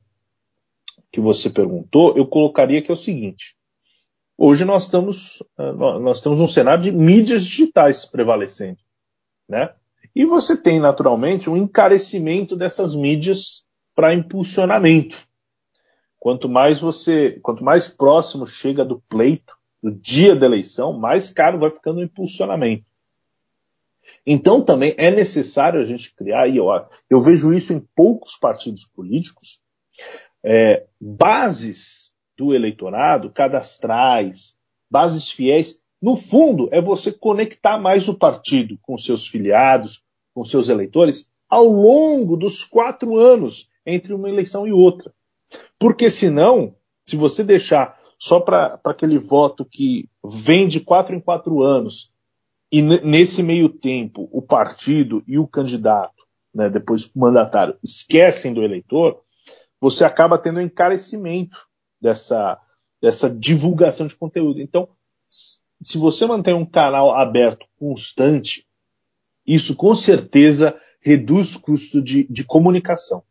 que 1.16 1.22
você 1.22 1.50
perguntou, 1.50 2.14
eu 2.18 2.28
colocaria 2.28 2.82
que 2.82 2.92
é 2.92 2.94
o 2.94 2.98
seguinte. 2.98 3.56
Hoje 4.38 4.66
nós 4.66 4.84
estamos, 4.84 5.42
ah, 5.58 5.72
nós 5.72 6.20
temos 6.20 6.42
um 6.42 6.48
cenário 6.48 6.84
de 6.84 6.92
mídias 6.92 7.46
digitais 7.46 8.06
prevalecendo, 8.06 8.80
né? 9.48 9.74
E 10.14 10.26
você 10.26 10.58
tem 10.58 10.78
naturalmente 10.78 11.50
um 11.50 11.56
encarecimento 11.56 12.54
dessas 12.54 12.94
mídias 12.94 13.66
para 13.96 14.14
impulsionamento. 14.14 15.26
Quanto 16.20 16.50
mais 16.50 16.82
você, 16.82 17.40
quanto 17.42 17.64
mais 17.64 17.88
próximo 17.88 18.46
chega 18.46 18.84
do 18.84 19.00
pleito, 19.08 19.56
do 19.82 19.90
dia 19.90 20.36
da 20.36 20.46
eleição, 20.46 20.92
mais 20.92 21.30
caro 21.30 21.60
vai 21.60 21.72
ficando 21.72 22.02
o 22.02 22.04
impulsionamento. 22.04 22.84
Então 24.26 24.62
também 24.62 24.94
é 24.98 25.10
necessário 25.10 25.80
a 25.80 25.86
gente 25.86 26.14
criar, 26.14 26.50
e 26.50 26.58
eu, 26.58 26.68
eu 27.10 27.22
vejo 27.22 27.54
isso 27.54 27.72
em 27.72 27.80
poucos 27.96 28.36
partidos 28.36 28.84
políticos, 28.84 29.62
é, 30.46 30.86
bases 31.02 32.12
do 32.38 32.54
eleitorado, 32.54 33.32
cadastrais, 33.32 34.56
bases 34.90 35.32
fiéis. 35.32 35.80
No 36.00 36.16
fundo, 36.16 36.70
é 36.72 36.80
você 36.80 37.12
conectar 37.12 37.80
mais 37.80 38.08
o 38.08 38.14
partido 38.14 38.78
com 38.84 38.96
seus 38.96 39.28
filiados, 39.28 40.04
com 40.36 40.44
seus 40.44 40.70
eleitores, 40.70 41.28
ao 41.50 41.66
longo 41.66 42.38
dos 42.38 42.64
quatro 42.64 43.18
anos 43.18 43.70
entre 43.84 44.14
uma 44.14 44.30
eleição 44.30 44.68
e 44.68 44.72
outra. 44.72 45.12
Porque 45.80 46.12
senão, 46.12 46.76
se 47.04 47.16
você 47.16 47.44
deixar 47.44 47.98
só 48.20 48.40
para 48.40 48.80
aquele 48.84 49.18
voto 49.18 49.66
que 49.66 50.08
vem 50.24 50.68
de 50.68 50.80
quatro 50.80 51.16
em 51.16 51.20
quatro 51.20 51.64
anos, 51.64 52.12
e 52.72 52.82
nesse 52.82 53.42
meio 53.42 53.70
tempo 53.70 54.30
o 54.32 54.42
partido 54.42 55.24
e 55.28 55.40
o 55.40 55.48
candidato, 55.48 56.14
né, 56.54 56.70
depois 56.70 57.06
o 57.06 57.12
mandatário, 57.16 57.78
esquecem 57.84 58.54
do 58.54 58.64
eleitor, 58.64 59.25
você 59.86 60.04
acaba 60.04 60.40
tendo 60.40 60.58
um 60.58 60.64
encarecimento 60.64 61.68
dessa, 62.02 62.60
dessa 63.00 63.30
divulgação 63.30 64.08
de 64.08 64.16
conteúdo. 64.16 64.60
Então, 64.60 64.90
se 65.30 66.00
você 66.00 66.26
mantém 66.26 66.56
um 66.56 66.66
canal 66.66 67.12
aberto 67.12 67.68
constante, 67.78 68.66
isso 69.46 69.76
com 69.76 69.94
certeza 69.94 70.76
reduz 71.00 71.56
o 71.56 71.62
custo 71.62 72.02
de, 72.02 72.24
de 72.24 72.44
comunicação. 72.44 73.22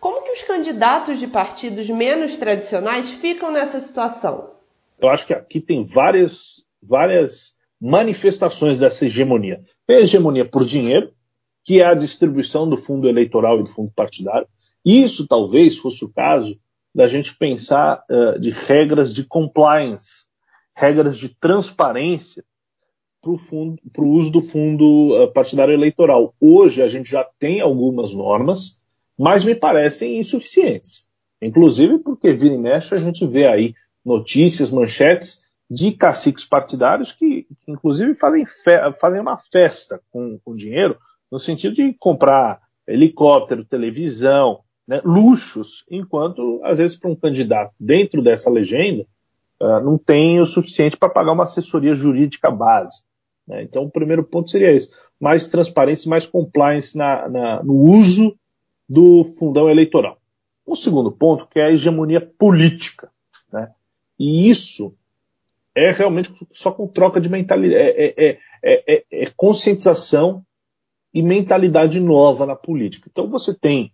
Como 0.00 0.24
que 0.24 0.32
os 0.32 0.42
candidatos 0.42 1.20
de 1.20 1.28
partidos 1.28 1.88
menos 1.88 2.36
tradicionais 2.36 3.12
ficam 3.12 3.52
nessa 3.52 3.78
situação? 3.78 4.50
Eu 4.98 5.10
acho 5.10 5.28
que 5.28 5.32
aqui 5.32 5.60
tem 5.60 5.86
várias, 5.86 6.64
várias 6.82 7.56
manifestações 7.80 8.80
dessa 8.80 9.06
hegemonia. 9.06 9.62
Tem 9.86 9.98
a 9.98 10.00
hegemonia 10.00 10.44
por 10.44 10.64
dinheiro, 10.64 11.14
que 11.62 11.80
é 11.80 11.86
a 11.86 11.94
distribuição 11.94 12.68
do 12.68 12.76
fundo 12.76 13.08
eleitoral 13.08 13.60
e 13.60 13.62
do 13.62 13.70
fundo 13.70 13.92
partidário. 13.94 14.48
Isso 14.84 15.26
talvez 15.26 15.76
fosse 15.76 16.04
o 16.04 16.12
caso 16.12 16.58
da 16.94 17.06
gente 17.06 17.36
pensar 17.36 18.04
uh, 18.10 18.38
de 18.38 18.50
regras 18.50 19.12
de 19.12 19.24
compliance, 19.24 20.26
regras 20.74 21.16
de 21.16 21.28
transparência 21.28 22.44
para 23.22 24.02
o 24.02 24.08
uso 24.08 24.30
do 24.30 24.40
fundo 24.40 25.22
uh, 25.22 25.32
partidário 25.32 25.74
eleitoral. 25.74 26.34
Hoje 26.40 26.82
a 26.82 26.88
gente 26.88 27.10
já 27.10 27.22
tem 27.38 27.60
algumas 27.60 28.14
normas, 28.14 28.80
mas 29.18 29.44
me 29.44 29.54
parecem 29.54 30.18
insuficientes. 30.18 31.06
Inclusive 31.40 31.98
porque 31.98 32.32
vira 32.32 32.54
e 32.54 32.58
mexe 32.58 32.94
a 32.94 32.98
gente 32.98 33.26
vê 33.26 33.46
aí 33.46 33.74
notícias, 34.04 34.70
manchetes 34.70 35.42
de 35.70 35.92
caciques 35.92 36.44
partidários 36.44 37.12
que, 37.12 37.42
que 37.42 37.70
inclusive 37.70 38.14
fazem, 38.14 38.44
fazem 38.98 39.20
uma 39.20 39.36
festa 39.36 40.00
com, 40.10 40.38
com 40.44 40.56
dinheiro, 40.56 40.98
no 41.30 41.38
sentido 41.38 41.76
de 41.76 41.94
comprar 41.94 42.60
helicóptero, 42.88 43.64
televisão, 43.64 44.62
né, 44.90 45.00
luxos, 45.04 45.84
enquanto, 45.88 46.60
às 46.64 46.78
vezes, 46.78 46.98
para 46.98 47.08
um 47.08 47.14
candidato 47.14 47.72
dentro 47.78 48.20
dessa 48.20 48.50
legenda, 48.50 49.06
uh, 49.62 49.78
não 49.84 49.96
tem 49.96 50.40
o 50.40 50.46
suficiente 50.46 50.96
para 50.96 51.08
pagar 51.08 51.30
uma 51.30 51.44
assessoria 51.44 51.94
jurídica 51.94 52.50
base. 52.50 53.00
Né? 53.46 53.62
Então, 53.62 53.84
o 53.84 53.90
primeiro 53.90 54.24
ponto 54.24 54.50
seria 54.50 54.72
esse: 54.72 54.90
mais 55.20 55.46
transparência, 55.46 56.10
mais 56.10 56.26
compliance 56.26 56.98
na, 56.98 57.28
na, 57.28 57.62
no 57.62 57.74
uso 57.74 58.36
do 58.88 59.22
fundão 59.38 59.70
eleitoral. 59.70 60.18
O 60.66 60.74
segundo 60.74 61.12
ponto, 61.12 61.46
que 61.46 61.60
é 61.60 61.66
a 61.66 61.72
hegemonia 61.72 62.20
política. 62.20 63.12
Né? 63.52 63.72
E 64.18 64.50
isso 64.50 64.92
é 65.72 65.92
realmente 65.92 66.34
só 66.52 66.72
com 66.72 66.88
troca 66.88 67.20
de 67.20 67.28
mentalidade, 67.28 67.80
é, 67.80 68.14
é, 68.18 68.38
é, 68.60 69.04
é, 69.08 69.30
conscientização 69.36 70.44
e 71.14 71.22
mentalidade 71.22 72.00
nova 72.00 72.44
na 72.44 72.56
política. 72.56 73.08
Então 73.08 73.30
você 73.30 73.54
tem 73.54 73.92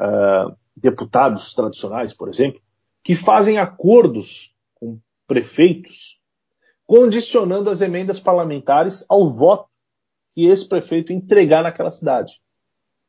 uh, 0.00 0.56
deputados 0.76 1.54
tradicionais, 1.54 2.12
por 2.12 2.28
exemplo, 2.28 2.60
que 3.02 3.14
fazem 3.14 3.58
acordos 3.58 4.54
com 4.74 4.98
prefeitos, 5.26 6.20
condicionando 6.86 7.70
as 7.70 7.80
emendas 7.80 8.20
parlamentares 8.20 9.04
ao 9.08 9.32
voto 9.32 9.68
que 10.34 10.46
esse 10.46 10.68
prefeito 10.68 11.12
entregar 11.12 11.62
naquela 11.62 11.90
cidade. 11.90 12.40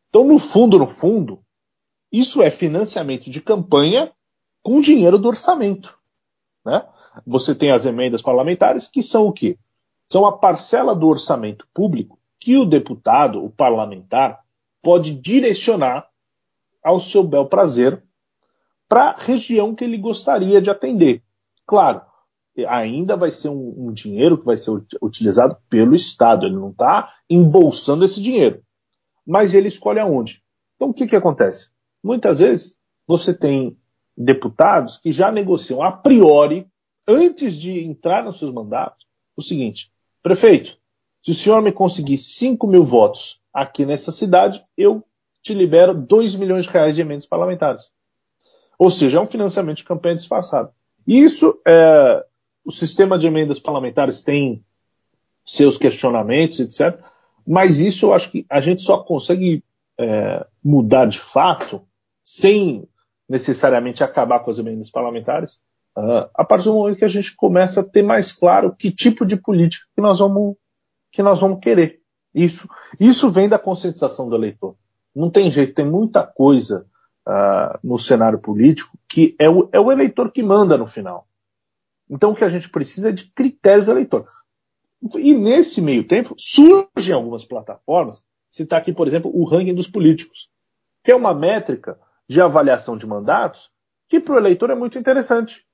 Então, 0.10 0.25
no 0.25 0.39
fundo, 0.39 0.79
no 0.79 0.88
fundo, 0.88 1.44
isso 2.12 2.41
é 2.41 2.50
financiamento 2.50 3.29
de 3.29 3.41
campanha 3.41 4.12
com 4.63 4.79
dinheiro 4.79 5.17
do 5.17 5.27
orçamento. 5.27 5.98
Né? 6.65 6.86
Você 7.25 7.53
tem 7.53 7.72
as 7.72 7.86
emendas 7.86 8.22
parlamentares, 8.22 8.88
que 8.88 9.03
são 9.03 9.27
o 9.27 9.34
quê? 9.34 9.58
São 10.10 10.25
a 10.25 10.38
parcela 10.38 10.96
do 10.96 11.08
orçamento 11.08 11.67
público 11.74 12.17
que 12.39 12.56
o 12.58 12.65
deputado, 12.65 13.44
o 13.44 13.50
parlamentar, 13.50 14.44
pode 14.82 15.13
direcionar 15.13 16.08
ao 16.88 17.01
seu 17.01 17.22
bel 17.22 17.46
prazer 17.46 18.01
para 18.88 19.10
a 19.10 19.17
região 19.17 19.75
que 19.75 19.84
ele 19.84 19.98
gostaria 19.98 20.62
de 20.62 20.70
atender. 20.70 21.22
Claro, 21.65 22.01
ainda 22.65 23.17
vai 23.17 23.29
ser 23.29 23.50
um, 23.50 23.74
um, 23.77 23.91
dinheiro 23.91 24.38
que 24.38 24.46
vai 24.46 24.56
ser 24.56 24.72
utilizado 25.01 25.58
pelo 25.70 25.94
Estado, 25.94 26.46
ele 26.46 26.56
não 26.56 26.70
está 26.70 27.13
embolsando 27.29 28.06
esse 28.06 28.22
dinheiro. 28.22 28.63
Mas 29.25 29.53
ele 29.53 29.67
escolhe 29.67 30.00
aonde. 30.00 30.41
Então 30.75 30.89
o 30.89 30.94
que, 30.94 31.08
que 31.08 31.15
acontece? 31.15 31.70
Muitas 32.01 32.39
vezes 32.39 32.77
você 33.06 33.34
tem 33.34 33.77
deputados 34.15 34.98
que 34.98 35.12
já 35.12 35.29
negociam 35.29 35.84
a 35.84 35.91
priori, 35.91 36.65
antes 37.06 37.56
de 37.56 37.84
entrar 37.84 38.24
nos 38.24 38.39
seus 38.39 38.53
mandatos, 38.53 39.06
o 39.36 39.41
seguinte: 39.41 39.91
prefeito, 40.24 40.77
se 41.22 41.32
o 41.32 41.36
senhor 41.36 41.62
me 41.62 41.74
conseguir 41.74 42.17
5 42.17 42.65
mil 42.65 42.86
votos 42.86 43.41
aqui 43.53 43.86
nessa 43.86 44.13
cidade, 44.13 44.65
eu 44.77 45.03
te 45.48 45.54
libera 45.54 45.94
2 45.94 46.36
milhões 46.36 46.66
de 46.66 46.72
reais 46.72 46.96
de 46.96 47.01
emendas 47.01 47.25
parlamentares. 47.25 47.92
Ou 48.77 48.92
seja, 48.92 49.18
é 49.18 49.22
um 49.22 49.27
financiamento 49.27 49.77
de 49.77 49.84
campanha 49.84 50.16
disfarçado. 50.16 50.72
Isso, 51.06 51.60
é, 51.66 52.24
o 52.63 52.72
sistema 52.72 53.18
de 53.18 53.25
emendas 53.25 53.60
parlamentares 53.60 54.22
tem 54.22 54.63
seus 55.46 55.77
questionamentos, 55.77 56.60
etc. 56.60 57.00
Mas 57.46 57.80
isso 57.80 58.08
eu 58.08 58.13
acho 58.13 58.30
que 58.30 58.46
a 58.50 58.60
gente 58.60 58.82
só 58.82 59.00
consegue 59.00 59.63
é, 60.00 60.46
mudar 60.63 61.06
de 61.06 61.20
fato 61.20 61.82
sem 62.24 62.88
necessariamente 63.27 64.04
acabar 64.04 64.39
com 64.39 64.51
as 64.51 64.58
emendas 64.58 64.89
parlamentares 64.89 65.62
uh, 65.98 66.30
a 66.34 66.44
partir 66.46 66.66
do 66.66 66.74
momento 66.74 66.98
que 66.98 67.06
a 67.06 67.10
gente 67.10 67.36
começa 67.36 67.82
a 67.82 67.84
ter 67.84 68.04
mais 68.04 68.32
claro 68.32 68.75
que 68.75 68.92
tipo 68.92 69.25
de 69.25 69.36
política 69.36 69.86
que 69.96 70.01
nós 70.01 70.20
vamos, 70.20 70.56
que 71.12 71.24
nós 71.24 71.39
vamos 71.39 71.60
querer. 71.60 72.01
Isso, 72.34 72.68
isso 73.00 73.32
vem 73.32 73.50
da 73.50 73.58
conscientização 73.58 74.30
do 74.30 74.36
eleitor. 74.36 74.75
Não 75.17 75.31
tem 75.31 75.50
jeito, 75.50 75.74
tem 75.74 75.86
muita 75.86 76.25
coisa 76.25 76.88
uh, 77.27 77.79
no 77.83 77.97
cenário 77.97 78.38
político 78.38 78.95
que 79.09 79.36
é 79.39 79.50
o, 79.50 79.67
é 79.71 79.79
o 79.79 79.91
eleitor 79.91 80.31
que 80.31 80.43
manda 80.43 80.77
no 80.77 80.86
final. 80.86 81.27
Então 82.07 82.31
o 82.31 82.36
que 82.36 82.43
a 82.43 82.50
gente 82.50 82.69
precisa 82.69 83.09
é 83.09 83.12
de 83.12 83.25
critérios 83.31 83.86
do 83.86 83.91
eleitor. 83.91 84.25
E 85.15 85.33
nesse 85.33 85.81
meio 85.81 86.03
tempo 86.07 86.36
surgem 86.38 87.15
algumas 87.15 87.43
plataformas, 87.43 88.24
citar 88.50 88.79
aqui, 88.79 88.93
por 88.93 89.07
exemplo, 89.07 89.31
o 89.33 89.43
ranking 89.43 89.74
dos 89.74 89.88
políticos, 89.88 90.51
que 91.03 91.12
é 91.12 91.15
uma 91.15 91.33
métrica 91.33 92.00
de 92.29 92.39
avaliação 92.39 92.95
de 92.95 93.07
mandatos 93.07 93.71
que 94.07 94.19
para 94.19 94.36
o 94.36 94.38
eleitor 94.38 94.69
é 94.69 94.75
muito 94.75 95.00
interessante. 95.00 95.65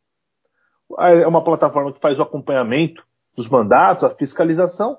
É 0.99 1.27
uma 1.27 1.43
plataforma 1.43 1.91
que 1.91 1.99
faz 1.99 2.17
o 2.17 2.23
acompanhamento 2.23 3.05
dos 3.35 3.49
mandatos, 3.49 4.05
a 4.05 4.15
fiscalização, 4.15 4.97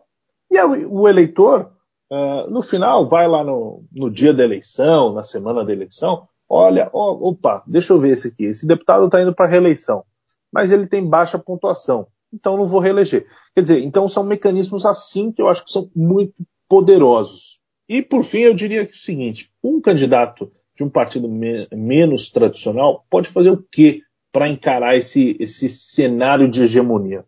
e 0.50 0.60
o 0.60 1.08
eleitor 1.08 1.73
Uh, 2.10 2.50
no 2.50 2.62
final, 2.62 3.08
vai 3.08 3.26
lá 3.26 3.42
no, 3.42 3.84
no, 3.90 4.10
dia 4.10 4.34
da 4.34 4.44
eleição, 4.44 5.12
na 5.12 5.24
semana 5.24 5.64
da 5.64 5.72
eleição, 5.72 6.28
olha, 6.48 6.90
oh, 6.92 7.30
opa, 7.30 7.62
deixa 7.66 7.92
eu 7.92 8.00
ver 8.00 8.10
esse 8.10 8.28
aqui. 8.28 8.44
Esse 8.44 8.66
deputado 8.66 9.06
está 9.06 9.22
indo 9.22 9.34
para 9.34 9.48
reeleição, 9.48 10.04
mas 10.52 10.70
ele 10.70 10.86
tem 10.86 11.04
baixa 11.04 11.38
pontuação, 11.38 12.06
então 12.32 12.56
não 12.56 12.68
vou 12.68 12.80
reeleger. 12.80 13.26
Quer 13.54 13.62
dizer, 13.62 13.82
então 13.82 14.08
são 14.08 14.22
mecanismos 14.22 14.84
assim 14.84 15.32
que 15.32 15.40
eu 15.40 15.48
acho 15.48 15.64
que 15.64 15.72
são 15.72 15.90
muito 15.94 16.34
poderosos. 16.68 17.58
E 17.88 18.02
por 18.02 18.22
fim, 18.22 18.40
eu 18.40 18.54
diria 18.54 18.84
que 18.84 18.92
é 18.92 18.94
o 18.94 18.98
seguinte: 18.98 19.50
um 19.62 19.80
candidato 19.80 20.52
de 20.76 20.84
um 20.84 20.90
partido 20.90 21.28
me 21.28 21.66
menos 21.72 22.30
tradicional 22.30 23.04
pode 23.08 23.28
fazer 23.28 23.50
o 23.50 23.64
quê 23.70 24.02
para 24.30 24.48
encarar 24.48 24.96
esse, 24.96 25.36
esse 25.40 25.68
cenário 25.68 26.50
de 26.50 26.62
hegemonia? 26.62 27.24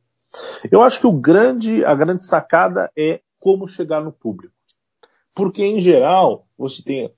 Eu 0.70 0.82
acho 0.82 1.00
que 1.00 1.06
o 1.06 1.12
grande, 1.12 1.84
a 1.84 1.94
grande 1.94 2.24
sacada 2.24 2.90
é 2.96 3.20
como 3.40 3.68
chegar 3.68 4.02
no 4.02 4.12
público 4.12 4.55
porque 5.36 5.62
em 5.62 5.82
geral 5.82 6.48
você 6.56 6.82
tem 6.82 7.12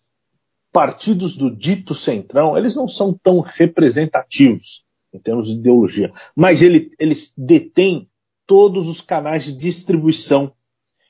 partidos 0.73 1.37
do 1.37 1.55
dito 1.55 1.95
centrão, 1.95 2.59
eles 2.59 2.75
não 2.75 2.89
são 2.89 3.15
tão 3.15 3.39
representativos 3.39 4.85
em 5.15 5.21
termos 5.21 5.47
de 5.47 5.55
ideologia, 5.55 6.13
mas 6.35 6.61
ele, 6.61 6.91
eles 6.99 7.33
detêm 7.39 8.11
todos 8.45 8.89
os 8.89 9.01
canais 9.01 9.45
de 9.45 9.53
distribuição 9.53 10.53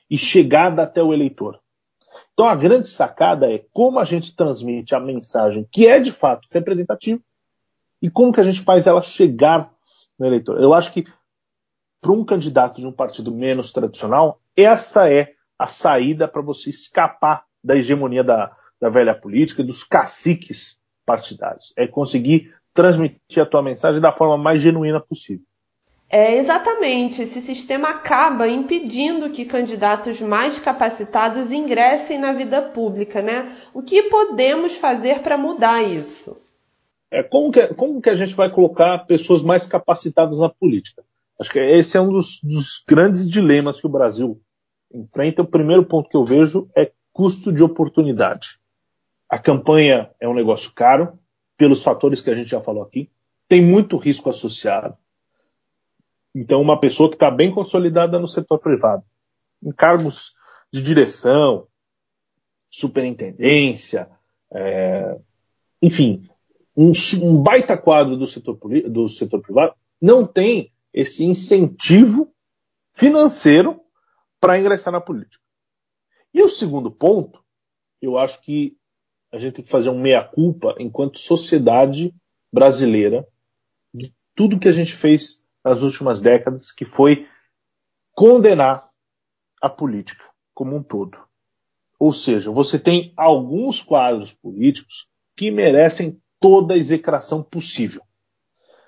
e 0.09 0.17
chegada 0.17 0.83
até 0.83 1.01
o 1.01 1.11
eleitor. 1.11 1.59
Então 2.33 2.45
a 2.45 2.55
grande 2.55 2.87
sacada 2.87 3.51
é 3.51 3.65
como 3.73 3.99
a 3.99 4.05
gente 4.05 4.35
transmite 4.35 4.93
a 4.93 4.99
mensagem 4.99 5.67
que 5.71 5.87
é 5.87 5.99
de 5.99 6.11
fato 6.11 6.47
representativa 6.51 7.19
e 8.01 8.09
como 8.09 8.31
que 8.31 8.39
a 8.39 8.45
gente 8.45 8.61
faz 8.61 8.85
ela 8.85 9.01
chegar 9.01 9.73
no 10.17 10.27
eleitor. 10.27 10.61
Eu 10.61 10.75
acho 10.75 10.93
que 10.93 11.05
para 11.99 12.11
um 12.11 12.23
candidato 12.23 12.79
de 12.79 12.85
um 12.87 12.91
partido 12.91 13.31
menos 13.31 13.71
tradicional, 13.71 14.39
essa 14.55 15.11
é 15.11 15.33
a 15.59 15.67
saída 15.67 16.25
para 16.25 16.41
você 16.41 16.69
escapar 16.69 17.43
da 17.61 17.75
hegemonia 17.75 18.23
da, 18.23 18.55
da 18.79 18.89
velha 18.89 19.13
política, 19.13 19.61
dos 19.61 19.83
caciques 19.83 20.79
partidários. 21.05 21.73
É 21.75 21.85
conseguir 21.85 22.53
transmitir 22.73 23.43
a 23.43 23.45
tua 23.45 23.61
mensagem 23.61 23.99
da 23.99 24.13
forma 24.13 24.37
mais 24.37 24.61
genuína 24.61 25.01
possível. 25.01 25.43
É, 26.09 26.37
exatamente. 26.37 27.21
Esse 27.21 27.41
sistema 27.41 27.89
acaba 27.89 28.47
impedindo 28.47 29.29
que 29.29 29.45
candidatos 29.45 30.19
mais 30.21 30.57
capacitados 30.57 31.51
ingressem 31.51 32.17
na 32.17 32.31
vida 32.31 32.61
pública, 32.61 33.21
né? 33.21 33.55
O 33.73 33.83
que 33.83 34.03
podemos 34.03 34.73
fazer 34.75 35.19
para 35.19 35.37
mudar 35.37 35.83
isso? 35.83 36.37
É, 37.11 37.21
como, 37.21 37.51
que, 37.51 37.67
como 37.73 38.01
que 38.01 38.09
a 38.09 38.15
gente 38.15 38.33
vai 38.33 38.51
colocar 38.51 38.99
pessoas 38.99 39.41
mais 39.41 39.65
capacitadas 39.65 40.39
na 40.39 40.49
política? 40.49 41.03
Acho 41.39 41.51
que 41.51 41.59
esse 41.59 41.95
é 41.95 42.01
um 42.01 42.11
dos, 42.11 42.39
dos 42.41 42.83
grandes 42.87 43.29
dilemas 43.29 43.79
que 43.79 43.87
o 43.87 43.91
Brasil 43.91 44.39
enfrenta. 44.93 45.41
O 45.41 45.47
primeiro 45.47 45.85
ponto 45.85 46.09
que 46.09 46.17
eu 46.17 46.25
vejo 46.25 46.69
é 46.75 46.91
custo 47.13 47.51
de 47.51 47.63
oportunidade. 47.63 48.59
A 49.29 49.37
campanha 49.37 50.11
é 50.19 50.27
um 50.27 50.33
negócio 50.33 50.71
caro, 50.73 51.19
pelos 51.57 51.83
fatores 51.83 52.21
que 52.21 52.29
a 52.29 52.35
gente 52.35 52.51
já 52.51 52.61
falou 52.61 52.81
aqui. 52.81 53.09
Tem 53.47 53.61
muito 53.61 53.97
risco 53.97 54.29
associado 54.29 54.97
então, 56.33 56.61
uma 56.61 56.79
pessoa 56.79 57.09
que 57.09 57.15
está 57.15 57.31
bem 57.31 57.51
consolidada 57.51 58.19
no 58.19 58.27
setor 58.27 58.59
privado, 58.59 59.03
em 59.63 59.71
cargos 59.71 60.33
de 60.71 60.81
direção, 60.81 61.67
superintendência, 62.69 64.09
é, 64.53 65.17
enfim, 65.81 66.29
um, 66.77 66.91
um, 67.23 67.41
baita 67.41 67.77
quadro 67.77 68.15
do 68.15 68.27
setor, 68.27 68.57
do 68.89 69.09
setor 69.09 69.41
privado, 69.41 69.73
não 69.99 70.25
tem 70.25 70.71
esse 70.93 71.25
incentivo 71.25 72.31
financeiro 72.93 73.78
para 74.39 74.59
ingressar 74.59 74.91
na 74.91 75.01
política. 75.01 75.43
E 76.33 76.41
o 76.41 76.49
segundo 76.49 76.91
ponto, 76.91 77.43
eu 78.01 78.17
acho 78.17 78.41
que 78.41 78.77
a 79.31 79.37
gente 79.37 79.55
tem 79.55 79.65
que 79.65 79.71
fazer 79.71 79.89
um 79.89 79.99
meia-culpa 79.99 80.75
enquanto 80.79 81.19
sociedade 81.19 82.13
brasileira 82.51 83.27
de 83.93 84.13
tudo 84.35 84.59
que 84.59 84.67
a 84.67 84.71
gente 84.71 84.93
fez 84.93 85.43
nas 85.63 85.81
últimas 85.81 86.19
décadas, 86.19 86.71
que 86.71 86.85
foi 86.85 87.27
condenar 88.13 88.89
a 89.61 89.69
política 89.69 90.23
como 90.53 90.75
um 90.75 90.83
todo. 90.83 91.17
Ou 91.99 92.13
seja, 92.13 92.49
você 92.49 92.79
tem 92.79 93.13
alguns 93.17 93.81
quadros 93.81 94.31
políticos 94.31 95.07
que 95.35 95.51
merecem 95.51 96.21
toda 96.39 96.73
a 96.73 96.77
execração 96.77 97.43
possível. 97.43 98.01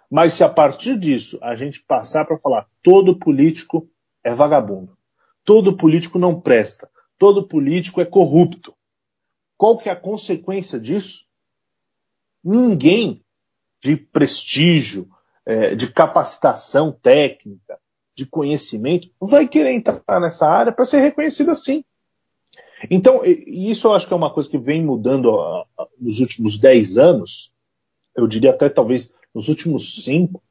Mas 0.09 0.33
se 0.33 0.43
a 0.43 0.49
partir 0.49 0.97
disso 0.97 1.37
a 1.41 1.55
gente 1.55 1.83
passar 1.83 2.25
para 2.25 2.39
falar 2.39 2.67
todo 2.81 3.17
político 3.17 3.89
é 4.23 4.33
vagabundo, 4.33 4.97
todo 5.43 5.77
político 5.77 6.19
não 6.19 6.39
presta, 6.39 6.89
todo 7.17 7.47
político 7.47 8.01
é 8.01 8.05
corrupto, 8.05 8.73
qual 9.57 9.77
que 9.77 9.89
é 9.89 9.91
a 9.91 9.95
consequência 9.95 10.79
disso? 10.79 11.25
Ninguém 12.43 13.23
de 13.79 13.95
prestígio, 13.95 15.09
é, 15.45 15.75
de 15.75 15.91
capacitação 15.91 16.91
técnica, 16.91 17.79
de 18.15 18.25
conhecimento, 18.25 19.09
vai 19.19 19.47
querer 19.47 19.73
entrar 19.73 20.19
nessa 20.19 20.47
área 20.47 20.71
para 20.71 20.85
ser 20.85 20.99
reconhecido 21.01 21.51
assim. 21.51 21.83
Então, 22.89 23.21
isso 23.25 23.87
eu 23.87 23.93
acho 23.93 24.07
que 24.07 24.13
é 24.13 24.15
uma 24.15 24.33
coisa 24.33 24.49
que 24.49 24.57
vem 24.57 24.83
mudando 24.83 25.31
nos 25.99 26.19
últimos 26.19 26.57
10 26.59 26.97
anos, 26.97 27.53
eu 28.15 28.27
diria 28.27 28.51
até 28.51 28.69
talvez 28.69 29.11
nos 29.33 29.47
últimos 29.47 30.03
5, 30.03 30.41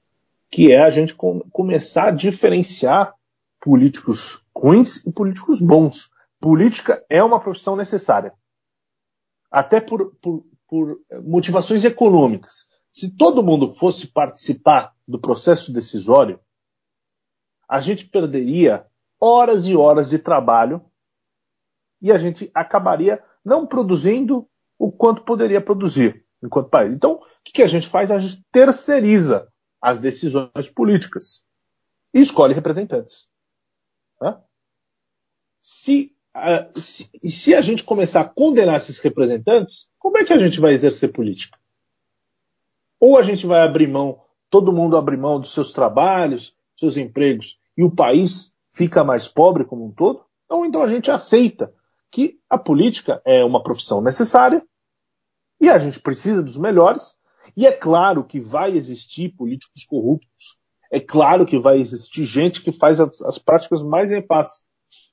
que 0.50 0.72
é 0.72 0.80
a 0.80 0.90
gente 0.90 1.14
com, 1.14 1.40
começar 1.50 2.08
a 2.08 2.12
diferenciar 2.12 3.14
políticos 3.60 4.40
ruins 4.60 5.04
e 5.06 5.12
políticos 5.12 5.60
bons. 5.60 6.10
Política 6.38 7.04
é 7.08 7.22
uma 7.24 7.40
profissão 7.40 7.74
necessária. 7.74 8.34
Até 9.50 9.80
por, 9.80 10.14
por, 10.16 10.44
por 10.68 11.00
motivações 11.24 11.84
econômicas. 11.84 12.68
Se 12.92 13.16
todo 13.16 13.42
mundo 13.42 13.74
fosse 13.74 14.08
participar 14.08 14.94
do 15.08 15.18
processo 15.18 15.72
decisório, 15.72 16.38
a 17.68 17.80
gente 17.80 18.06
perderia 18.08 18.86
horas 19.20 19.64
e 19.64 19.74
horas 19.74 20.10
de 20.10 20.18
trabalho 20.18 20.84
e 22.02 22.12
a 22.12 22.18
gente 22.18 22.50
acabaria 22.54 23.22
não 23.44 23.66
produzindo 23.66 24.48
o 24.78 24.90
quanto 24.90 25.24
poderia 25.24 25.60
produzir 25.60 26.24
enquanto 26.42 26.70
país. 26.70 26.94
Então, 26.94 27.14
o 27.14 27.22
que 27.44 27.62
a 27.62 27.68
gente 27.68 27.86
faz? 27.86 28.10
A 28.10 28.18
gente 28.18 28.44
terceiriza 28.50 29.48
as 29.80 30.00
decisões 30.00 30.68
políticas 30.74 31.44
e 32.12 32.20
escolhe 32.20 32.54
representantes. 32.54 33.28
Se, 35.60 36.14
uh, 36.36 36.80
se, 36.80 37.10
se 37.24 37.54
a 37.54 37.60
gente 37.60 37.84
começar 37.84 38.22
a 38.22 38.28
condenar 38.28 38.76
esses 38.76 38.98
representantes, 38.98 39.88
como 39.98 40.18
é 40.18 40.24
que 40.24 40.32
a 40.32 40.38
gente 40.38 40.60
vai 40.60 40.72
exercer 40.72 41.12
política? 41.12 41.58
Ou 42.98 43.18
a 43.18 43.22
gente 43.22 43.46
vai 43.46 43.60
abrir 43.60 43.88
mão, 43.88 44.20
todo 44.48 44.72
mundo 44.72 44.96
abre 44.96 45.16
mão 45.16 45.40
dos 45.40 45.52
seus 45.52 45.72
trabalhos, 45.72 46.54
seus 46.76 46.96
empregos, 46.96 47.58
e 47.76 47.84
o 47.84 47.90
país 47.90 48.52
fica 48.70 49.04
mais 49.04 49.28
pobre 49.28 49.64
como 49.64 49.86
um 49.86 49.90
todo, 49.90 50.24
ou 50.48 50.64
então 50.64 50.82
a 50.82 50.88
gente 50.88 51.10
aceita 51.10 51.72
que 52.10 52.40
a 52.48 52.58
política 52.58 53.22
é 53.24 53.44
uma 53.44 53.62
profissão 53.62 54.00
necessária 54.00 54.66
e 55.60 55.68
a 55.68 55.78
gente 55.78 56.00
precisa 56.00 56.42
dos 56.42 56.56
melhores, 56.56 57.14
e 57.56 57.66
é 57.66 57.72
claro 57.72 58.24
que 58.24 58.40
vai 58.40 58.70
existir 58.72 59.30
políticos 59.30 59.84
corruptos, 59.84 60.56
é 60.90 60.98
claro 60.98 61.46
que 61.46 61.58
vai 61.58 61.78
existir 61.78 62.24
gente 62.24 62.62
que 62.62 62.72
faz 62.72 62.98
as, 62.98 63.20
as 63.22 63.38
práticas 63.38 63.82
mais 63.82 64.10
nefastas. 64.10 64.66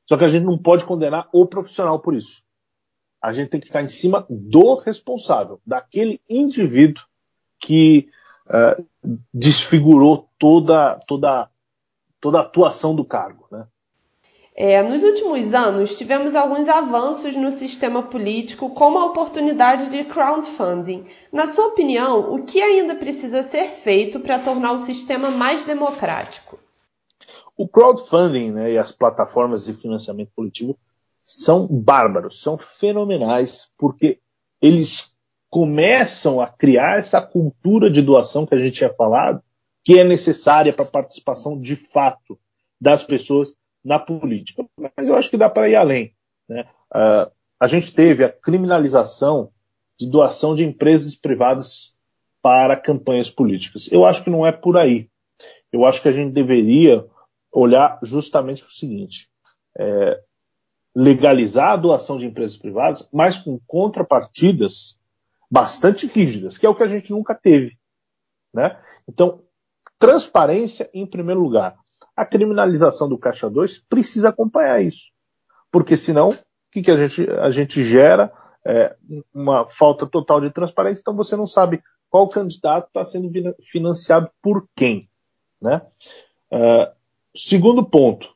Só 0.07 0.17
que 0.17 0.23
a 0.23 0.29
gente 0.29 0.45
não 0.45 0.57
pode 0.57 0.85
condenar 0.85 1.27
o 1.33 1.45
profissional 1.45 1.99
por 1.99 2.15
isso. 2.15 2.41
A 3.21 3.33
gente 3.33 3.49
tem 3.49 3.59
que 3.59 3.67
ficar 3.67 3.81
em 3.81 3.89
cima 3.89 4.25
do 4.29 4.75
responsável, 4.75 5.59
daquele 5.65 6.21
indivíduo 6.29 7.03
que 7.59 8.09
uh, 8.45 8.87
desfigurou 9.33 10.29
toda, 10.39 10.97
toda, 11.07 11.49
toda 12.21 12.37
a 12.37 12.41
atuação 12.41 12.95
do 12.95 13.03
cargo. 13.03 13.47
Né? 13.51 13.67
É, 14.55 14.81
nos 14.81 15.03
últimos 15.03 15.53
anos, 15.53 15.97
tivemos 15.97 16.35
alguns 16.35 16.69
avanços 16.69 17.35
no 17.35 17.51
sistema 17.51 18.01
político, 18.01 18.69
como 18.69 18.97
a 18.97 19.05
oportunidade 19.05 19.89
de 19.89 20.03
crowdfunding. 20.05 21.05
Na 21.31 21.49
sua 21.49 21.67
opinião, 21.67 22.33
o 22.33 22.43
que 22.43 22.61
ainda 22.61 22.95
precisa 22.95 23.43
ser 23.43 23.71
feito 23.71 24.19
para 24.19 24.39
tornar 24.39 24.71
o 24.71 24.79
sistema 24.79 25.29
mais 25.29 25.63
democrático? 25.65 26.57
O 27.57 27.67
crowdfunding 27.67 28.51
né, 28.51 28.71
e 28.73 28.77
as 28.77 28.91
plataformas 28.91 29.65
de 29.65 29.73
financiamento 29.73 30.31
coletivo 30.35 30.77
são 31.23 31.67
bárbaros, 31.67 32.41
são 32.41 32.57
fenomenais, 32.57 33.69
porque 33.77 34.19
eles 34.61 35.17
começam 35.49 36.39
a 36.39 36.47
criar 36.47 36.99
essa 36.99 37.21
cultura 37.21 37.89
de 37.89 38.01
doação 38.01 38.45
que 38.45 38.55
a 38.55 38.59
gente 38.59 38.75
tinha 38.77 38.93
falado, 38.93 39.41
que 39.83 39.99
é 39.99 40.03
necessária 40.03 40.71
para 40.71 40.85
a 40.85 40.89
participação 40.89 41.59
de 41.59 41.75
fato 41.75 42.39
das 42.79 43.03
pessoas 43.03 43.55
na 43.83 43.97
política. 43.97 44.65
Mas 44.79 45.07
eu 45.07 45.15
acho 45.15 45.29
que 45.29 45.37
dá 45.37 45.49
para 45.49 45.67
ir 45.67 45.75
além. 45.75 46.13
Né? 46.47 46.65
Uh, 46.93 47.31
a 47.59 47.67
gente 47.67 47.93
teve 47.93 48.23
a 48.23 48.31
criminalização 48.31 49.49
de 49.99 50.05
doação 50.05 50.55
de 50.55 50.63
empresas 50.63 51.15
privadas 51.15 51.97
para 52.41 52.77
campanhas 52.77 53.29
políticas. 53.29 53.91
Eu 53.91 54.05
acho 54.05 54.23
que 54.23 54.29
não 54.29 54.45
é 54.45 54.51
por 54.51 54.77
aí. 54.77 55.09
Eu 55.71 55.85
acho 55.85 56.01
que 56.01 56.07
a 56.07 56.13
gente 56.13 56.33
deveria 56.33 57.05
olhar 57.51 57.99
justamente 58.03 58.61
para 58.61 58.69
o 58.69 58.73
seguinte: 58.73 59.29
é, 59.77 60.21
legalizar 60.95 61.71
a 61.71 61.77
doação 61.77 62.17
de 62.17 62.25
empresas 62.25 62.57
privadas, 62.57 63.07
mas 63.13 63.37
com 63.37 63.59
contrapartidas 63.67 64.99
bastante 65.49 66.07
rígidas, 66.07 66.57
que 66.57 66.65
é 66.65 66.69
o 66.69 66.75
que 66.75 66.83
a 66.83 66.87
gente 66.87 67.11
nunca 67.11 67.33
teve. 67.33 67.77
Né? 68.53 68.79
Então, 69.07 69.43
transparência 69.99 70.89
em 70.93 71.05
primeiro 71.05 71.41
lugar. 71.41 71.77
A 72.15 72.25
criminalização 72.25 73.07
do 73.07 73.17
Caixa 73.17 73.49
2 73.49 73.79
precisa 73.87 74.29
acompanhar 74.29 74.81
isso. 74.81 75.11
Porque 75.71 75.95
senão, 75.95 76.29
o 76.29 76.37
que, 76.71 76.81
que 76.81 76.91
a, 76.91 77.07
gente, 77.07 77.29
a 77.29 77.51
gente 77.51 77.83
gera? 77.83 78.31
É, 78.65 78.97
uma 79.33 79.65
falta 79.69 80.05
total 80.05 80.41
de 80.41 80.49
transparência, 80.49 80.99
então 80.99 81.15
você 81.15 81.37
não 81.37 81.47
sabe 81.47 81.81
qual 82.09 82.27
candidato 82.27 82.87
está 82.87 83.05
sendo 83.05 83.31
financiado 83.61 84.29
por 84.41 84.67
quem. 84.75 85.09
Né? 85.61 85.81
Uh, 86.51 86.96
segundo 87.37 87.85
ponto, 87.85 88.35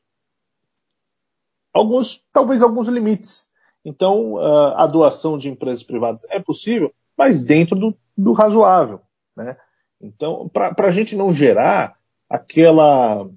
alguns, 1.73 2.23
talvez 2.31 2.61
alguns 2.61 2.87
limites. 2.87 3.49
Então, 3.83 4.33
uh, 4.33 4.75
a 4.75 4.85
doação 4.85 5.37
de 5.37 5.49
empresas 5.49 5.81
privadas 5.81 6.23
é 6.29 6.39
possível, 6.39 6.93
mas 7.17 7.43
dentro 7.43 7.75
do, 7.75 7.97
do 8.15 8.31
razoável. 8.31 9.01
Né? 9.35 9.57
Então, 9.99 10.47
para 10.49 10.87
a 10.87 10.91
gente 10.91 11.15
não 11.15 11.33
gerar 11.33 11.97
aquela 12.29 13.27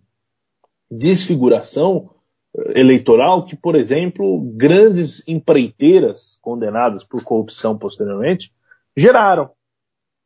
desfiguração 0.91 2.11
eh, 2.57 2.81
eleitoral 2.81 3.45
que, 3.45 3.57
por 3.57 3.75
exemplo, 3.75 4.41
grandes 4.55 5.27
empreiteiras 5.27 6.39
condenadas 6.41 7.03
por 7.03 7.25
corrupção 7.25 7.77
posteriormente 7.77 8.53
geraram 8.97 9.51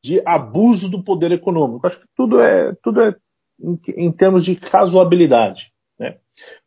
de 0.03 0.21
abuso 0.25 0.89
do 0.89 1.03
poder 1.03 1.33
econômico. 1.33 1.87
Acho 1.87 2.01
que 2.01 2.07
tudo 2.15 2.41
é 2.41 2.75
tudo 2.83 3.03
é 3.03 3.17
em, 3.61 3.79
em 3.97 4.13
termos 4.13 4.45
de 4.45 4.55
razoabilidade. 4.55 5.73
Né? 5.99 6.19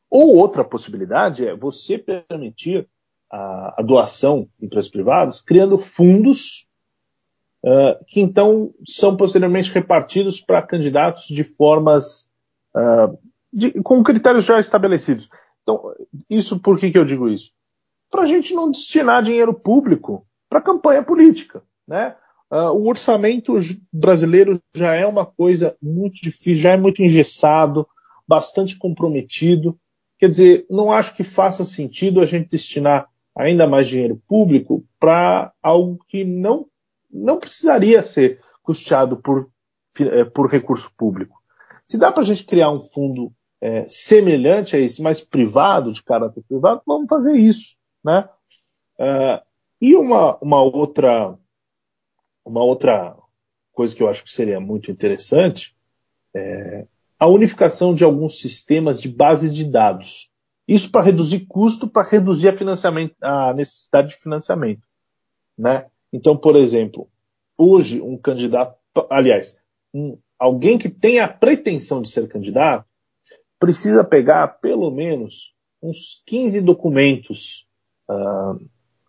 Ou 0.09 0.35
outra 0.35 0.63
possibilidade 0.63 1.47
é 1.47 1.55
você 1.55 1.97
permitir 1.97 2.87
a, 3.31 3.75
a 3.79 3.83
doação 3.83 4.49
em 4.59 4.65
empresas 4.65 4.91
privadas, 4.91 5.39
criando 5.39 5.77
fundos 5.77 6.67
uh, 7.63 8.03
que 8.07 8.19
então 8.19 8.73
são 8.85 9.15
posteriormente 9.15 9.71
repartidos 9.71 10.41
para 10.41 10.61
candidatos 10.61 11.25
de 11.27 11.43
formas 11.43 12.29
uh, 12.75 13.17
de, 13.51 13.71
com 13.81 14.03
critérios 14.03 14.45
já 14.45 14.59
estabelecidos. 14.59 15.29
Então, 15.63 15.93
isso 16.29 16.59
por 16.59 16.79
que, 16.79 16.91
que 16.91 16.97
eu 16.97 17.05
digo 17.05 17.29
isso? 17.29 17.51
Para 18.09 18.23
a 18.23 18.27
gente 18.27 18.53
não 18.53 18.69
destinar 18.69 19.23
dinheiro 19.23 19.53
público 19.53 20.25
para 20.49 20.61
campanha 20.61 21.03
política, 21.03 21.63
né? 21.87 22.15
Uh, 22.51 22.75
o 22.75 22.87
orçamento 22.89 23.57
brasileiro 23.93 24.61
já 24.75 24.93
é 24.93 25.05
uma 25.05 25.25
coisa 25.25 25.77
muito 25.81 26.21
difícil, 26.21 26.63
já 26.63 26.73
é 26.73 26.77
muito 26.77 27.01
engessado, 27.01 27.87
bastante 28.27 28.77
comprometido. 28.77 29.79
Quer 30.17 30.29
dizer, 30.29 30.65
não 30.69 30.91
acho 30.91 31.15
que 31.15 31.23
faça 31.23 31.63
sentido 31.63 32.19
a 32.19 32.25
gente 32.25 32.49
destinar 32.49 33.07
ainda 33.35 33.65
mais 33.65 33.87
dinheiro 33.87 34.21
público 34.27 34.83
para 34.99 35.53
algo 35.63 35.99
que 36.07 36.25
não, 36.25 36.67
não 37.11 37.39
precisaria 37.39 38.01
ser 38.01 38.39
custeado 38.61 39.17
por, 39.17 39.49
eh, 39.99 40.25
por 40.25 40.49
recurso 40.49 40.91
público. 40.97 41.41
Se 41.85 41.97
dá 41.97 42.11
para 42.11 42.23
a 42.23 42.25
gente 42.25 42.45
criar 42.45 42.69
um 42.69 42.81
fundo 42.81 43.33
é, 43.59 43.83
semelhante 43.87 44.75
a 44.75 44.79
esse, 44.79 45.01
mais 45.01 45.21
privado, 45.21 45.91
de 45.93 46.03
caráter 46.03 46.43
privado, 46.47 46.81
vamos 46.85 47.07
fazer 47.07 47.35
isso. 47.35 47.75
Né? 48.03 48.27
Uh, 48.99 49.41
e 49.79 49.95
uma, 49.95 50.37
uma, 50.37 50.61
outra, 50.61 51.37
uma 52.45 52.63
outra 52.63 53.15
coisa 53.73 53.95
que 53.95 54.03
eu 54.03 54.09
acho 54.09 54.23
que 54.23 54.31
seria 54.31 54.59
muito 54.59 54.91
interessante 54.91 55.75
é 56.33 56.87
a 57.19 57.27
unificação 57.27 57.93
de 57.93 58.03
alguns 58.03 58.39
sistemas 58.39 58.99
de 58.99 59.07
bases 59.07 59.53
de 59.53 59.63
dados. 59.63 60.31
Isso 60.67 60.89
para 60.91 61.05
reduzir 61.05 61.41
custo, 61.41 61.87
para 61.87 62.07
reduzir 62.07 62.49
a, 62.49 63.49
a 63.49 63.53
necessidade 63.53 64.09
de 64.09 64.15
financiamento. 64.17 64.81
Né? 65.57 65.85
Então, 66.11 66.35
por 66.35 66.55
exemplo, 66.55 67.07
hoje 67.55 68.01
um 68.01 68.17
candidato, 68.17 68.75
aliás, 69.09 69.59
um, 69.93 70.17
alguém 70.39 70.79
que 70.79 70.89
tem 70.89 71.19
a 71.19 71.27
pretensão 71.27 72.01
de 72.01 72.09
ser 72.09 72.27
candidato, 72.27 72.85
precisa 73.59 74.03
pegar 74.03 74.47
pelo 74.59 74.89
menos 74.89 75.53
uns 75.79 76.23
15 76.25 76.61
documentos 76.61 77.67
uh, 78.09 78.59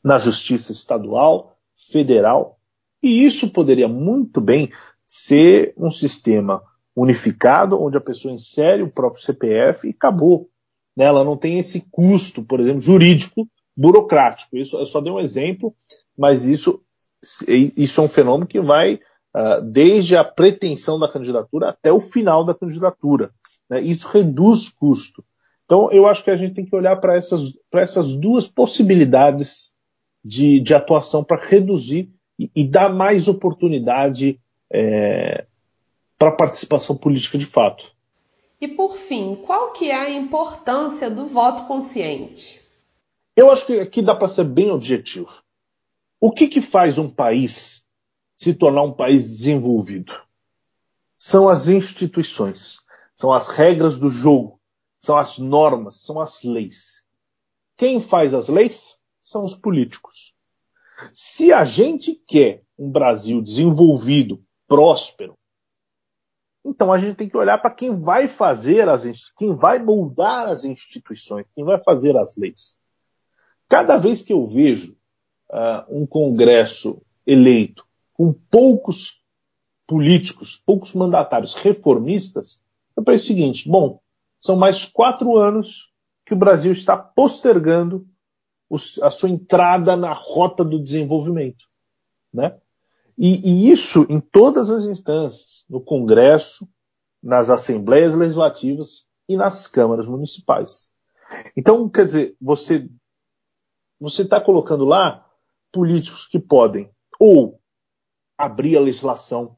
na 0.04 0.18
Justiça 0.18 0.72
Estadual, 0.72 1.56
Federal, 1.90 2.58
e 3.02 3.24
isso 3.24 3.50
poderia 3.50 3.88
muito 3.88 4.40
bem 4.40 4.70
ser 5.06 5.74
um 5.76 5.90
sistema 5.90 6.62
unificado, 6.94 7.80
onde 7.80 7.96
a 7.96 8.00
pessoa 8.00 8.32
insere 8.32 8.82
o 8.82 8.90
próprio 8.90 9.22
CPF 9.22 9.86
e 9.86 9.90
acabou. 9.90 10.48
Né? 10.96 11.04
Ela 11.04 11.24
não 11.24 11.36
tem 11.36 11.58
esse 11.58 11.86
custo, 11.90 12.44
por 12.44 12.60
exemplo, 12.60 12.80
jurídico, 12.80 13.48
burocrático. 13.76 14.56
Isso 14.56 14.76
eu 14.76 14.86
só 14.86 15.00
dei 15.00 15.12
um 15.12 15.18
exemplo, 15.18 15.74
mas 16.16 16.44
isso, 16.44 16.82
isso 17.48 18.00
é 18.00 18.04
um 18.04 18.08
fenômeno 18.08 18.46
que 18.46 18.60
vai 18.60 18.94
uh, 18.94 19.62
desde 19.62 20.16
a 20.16 20.24
pretensão 20.24 20.98
da 20.98 21.08
candidatura 21.08 21.70
até 21.70 21.92
o 21.92 22.00
final 22.00 22.44
da 22.44 22.54
candidatura. 22.54 23.32
Né? 23.68 23.80
Isso 23.80 24.08
reduz 24.08 24.68
custo. 24.68 25.24
Então, 25.64 25.90
eu 25.90 26.06
acho 26.06 26.22
que 26.22 26.30
a 26.30 26.36
gente 26.36 26.54
tem 26.54 26.66
que 26.66 26.76
olhar 26.76 26.96
para 26.96 27.16
essas, 27.16 27.52
essas 27.72 28.14
duas 28.14 28.46
possibilidades 28.46 29.72
de, 30.22 30.60
de 30.60 30.74
atuação 30.74 31.24
para 31.24 31.42
reduzir 31.42 32.12
e, 32.38 32.50
e, 32.54 32.64
dar 32.64 32.92
mais 32.92 33.28
oportunidade 33.28 34.40
é, 34.70 35.46
para 36.18 36.28
a 36.28 36.36
participação 36.36 36.96
política 36.96 37.36
de 37.36 37.46
fato. 37.46 37.92
E 38.60 38.68
por 38.68 38.96
fim, 38.96 39.34
qual 39.34 39.72
que 39.72 39.90
é 39.90 39.94
a 39.94 40.10
importância 40.10 41.10
do 41.10 41.26
voto 41.26 41.66
consciente? 41.66 42.60
Eu 43.34 43.50
acho 43.50 43.66
que 43.66 43.80
aqui 43.80 44.02
dá 44.02 44.14
para 44.14 44.28
ser 44.28 44.44
bem 44.44 44.70
objetivo. 44.70 45.42
O 46.20 46.30
que, 46.30 46.46
que 46.46 46.60
faz 46.60 46.98
um 46.98 47.10
país 47.10 47.84
se 48.36 48.54
tornar 48.54 48.82
um 48.82 48.92
país 48.92 49.22
desenvolvido? 49.22 50.12
São 51.18 51.48
as 51.48 51.68
instituições, 51.68 52.80
são 53.16 53.32
as 53.32 53.48
regras 53.48 53.98
do 53.98 54.10
jogo, 54.10 54.60
são 55.00 55.16
as 55.16 55.38
normas, 55.38 56.00
são 56.00 56.20
as 56.20 56.42
leis. 56.42 57.04
Quem 57.76 58.00
faz 58.00 58.34
as 58.34 58.48
leis 58.48 59.00
são 59.20 59.42
os 59.42 59.54
políticos. 59.54 60.31
Se 61.12 61.52
a 61.52 61.64
gente 61.64 62.14
quer 62.26 62.62
um 62.78 62.90
Brasil 62.90 63.40
desenvolvido, 63.40 64.42
próspero, 64.66 65.37
então 66.64 66.92
a 66.92 66.98
gente 66.98 67.16
tem 67.16 67.28
que 67.28 67.37
olhar 67.37 67.59
para 67.59 67.70
quem 67.70 68.00
vai 68.00 68.28
fazer 68.28 68.88
as 68.88 69.31
quem 69.31 69.55
vai 69.55 69.78
moldar 69.78 70.46
as 70.46 70.64
instituições, 70.64 71.46
quem 71.55 71.64
vai 71.64 71.83
fazer 71.83 72.16
as 72.16 72.37
leis. 72.37 72.78
Cada 73.68 73.96
vez 73.96 74.22
que 74.22 74.33
eu 74.33 74.46
vejo 74.46 74.96
uh, 75.50 75.85
um 75.88 76.07
Congresso 76.07 77.02
eleito 77.26 77.85
com 78.14 78.33
poucos 78.33 79.22
políticos, 79.87 80.57
poucos 80.64 80.92
mandatários 80.92 81.55
reformistas, 81.55 82.62
eu 82.96 83.02
penso 83.02 83.24
o 83.24 83.26
seguinte: 83.26 83.68
bom, 83.68 84.00
são 84.40 84.57
mais 84.57 84.85
quatro 84.85 85.37
anos 85.37 85.92
que 86.24 86.35
o 86.35 86.38
Brasil 86.38 86.72
está 86.72 86.96
postergando 86.96 88.07
a 89.02 89.11
sua 89.11 89.28
entrada 89.28 89.96
na 89.96 90.12
rota 90.12 90.64
do 90.64 90.82
desenvolvimento, 90.82 91.64
né? 92.32 92.58
E, 93.18 93.66
e, 93.66 93.70
isso 93.70 94.06
em 94.08 94.18
todas 94.18 94.70
as 94.70 94.85
instâncias, 94.85 95.66
no 95.68 95.80
Congresso, 95.80 96.66
nas 97.22 97.50
assembleias 97.50 98.14
legislativas 98.14 99.06
e 99.28 99.37
nas 99.37 99.66
câmaras 99.66 100.08
municipais. 100.08 100.90
Então, 101.56 101.88
quer 101.88 102.06
dizer, 102.06 102.37
você 102.40 102.88
você 104.00 104.22
está 104.22 104.40
colocando 104.40 104.85
lá 104.85 105.24
políticos 105.70 106.26
que 106.26 106.38
podem 106.38 106.90
ou 107.20 107.61
abrir 108.37 108.76
a 108.76 108.80
legislação 108.80 109.56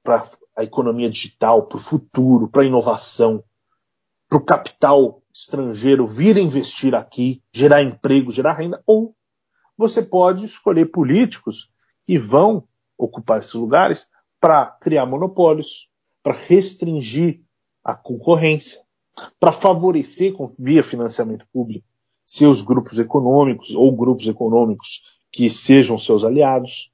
para 0.00 0.28
a 0.54 0.62
economia 0.62 1.10
digital, 1.10 1.66
para 1.66 1.78
o 1.78 1.80
futuro, 1.80 2.48
para 2.48 2.62
a 2.62 2.66
inovação, 2.66 3.42
para 4.28 4.38
o 4.38 4.44
capital 4.44 5.23
estrangeiro 5.34 6.06
vir 6.06 6.38
investir 6.38 6.94
aqui, 6.94 7.42
gerar 7.52 7.82
emprego, 7.82 8.30
gerar 8.30 8.52
renda, 8.52 8.80
ou 8.86 9.14
você 9.76 10.00
pode 10.00 10.44
escolher 10.44 10.86
políticos 10.86 11.68
que 12.06 12.16
vão 12.16 12.68
ocupar 12.96 13.40
esses 13.40 13.54
lugares 13.54 14.06
para 14.40 14.66
criar 14.66 15.04
monopólios, 15.06 15.90
para 16.22 16.32
restringir 16.32 17.40
a 17.82 17.94
concorrência, 17.94 18.80
para 19.40 19.50
favorecer 19.50 20.32
via 20.56 20.84
financiamento 20.84 21.46
público 21.52 21.86
seus 22.26 22.62
grupos 22.62 22.98
econômicos 22.98 23.74
ou 23.74 23.94
grupos 23.94 24.26
econômicos 24.26 25.02
que 25.30 25.50
sejam 25.50 25.98
seus 25.98 26.24
aliados, 26.24 26.90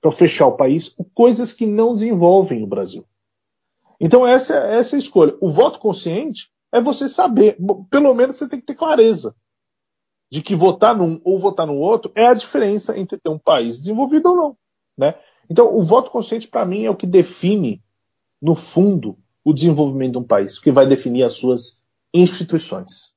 para 0.00 0.12
fechar 0.12 0.46
o 0.46 0.56
país, 0.56 0.94
coisas 1.14 1.52
que 1.52 1.66
não 1.66 1.94
desenvolvem 1.94 2.62
o 2.62 2.66
Brasil. 2.66 3.06
Então 3.98 4.26
essa, 4.26 4.54
essa 4.54 4.94
é 4.94 4.98
a 4.98 5.00
escolha. 5.00 5.34
O 5.40 5.50
voto 5.50 5.78
consciente 5.78 6.50
é 6.72 6.80
você 6.80 7.08
saber, 7.08 7.56
pelo 7.90 8.14
menos 8.14 8.36
você 8.36 8.48
tem 8.48 8.60
que 8.60 8.66
ter 8.66 8.74
clareza 8.74 9.34
de 10.30 10.42
que 10.42 10.54
votar 10.54 10.96
num 10.96 11.20
ou 11.24 11.38
votar 11.38 11.66
no 11.66 11.76
outro 11.76 12.10
é 12.14 12.26
a 12.26 12.34
diferença 12.34 12.98
entre 12.98 13.18
ter 13.18 13.30
um 13.30 13.38
país 13.38 13.78
desenvolvido 13.78 14.30
ou 14.30 14.36
não. 14.36 14.56
Né? 14.98 15.14
Então, 15.48 15.76
o 15.76 15.82
voto 15.82 16.10
consciente, 16.10 16.48
para 16.48 16.64
mim, 16.64 16.84
é 16.84 16.90
o 16.90 16.96
que 16.96 17.06
define, 17.06 17.82
no 18.40 18.54
fundo, 18.54 19.18
o 19.44 19.52
desenvolvimento 19.52 20.12
de 20.12 20.18
um 20.18 20.24
país, 20.24 20.58
que 20.58 20.72
vai 20.72 20.86
definir 20.86 21.22
as 21.22 21.34
suas 21.34 21.80
instituições. 22.12 23.14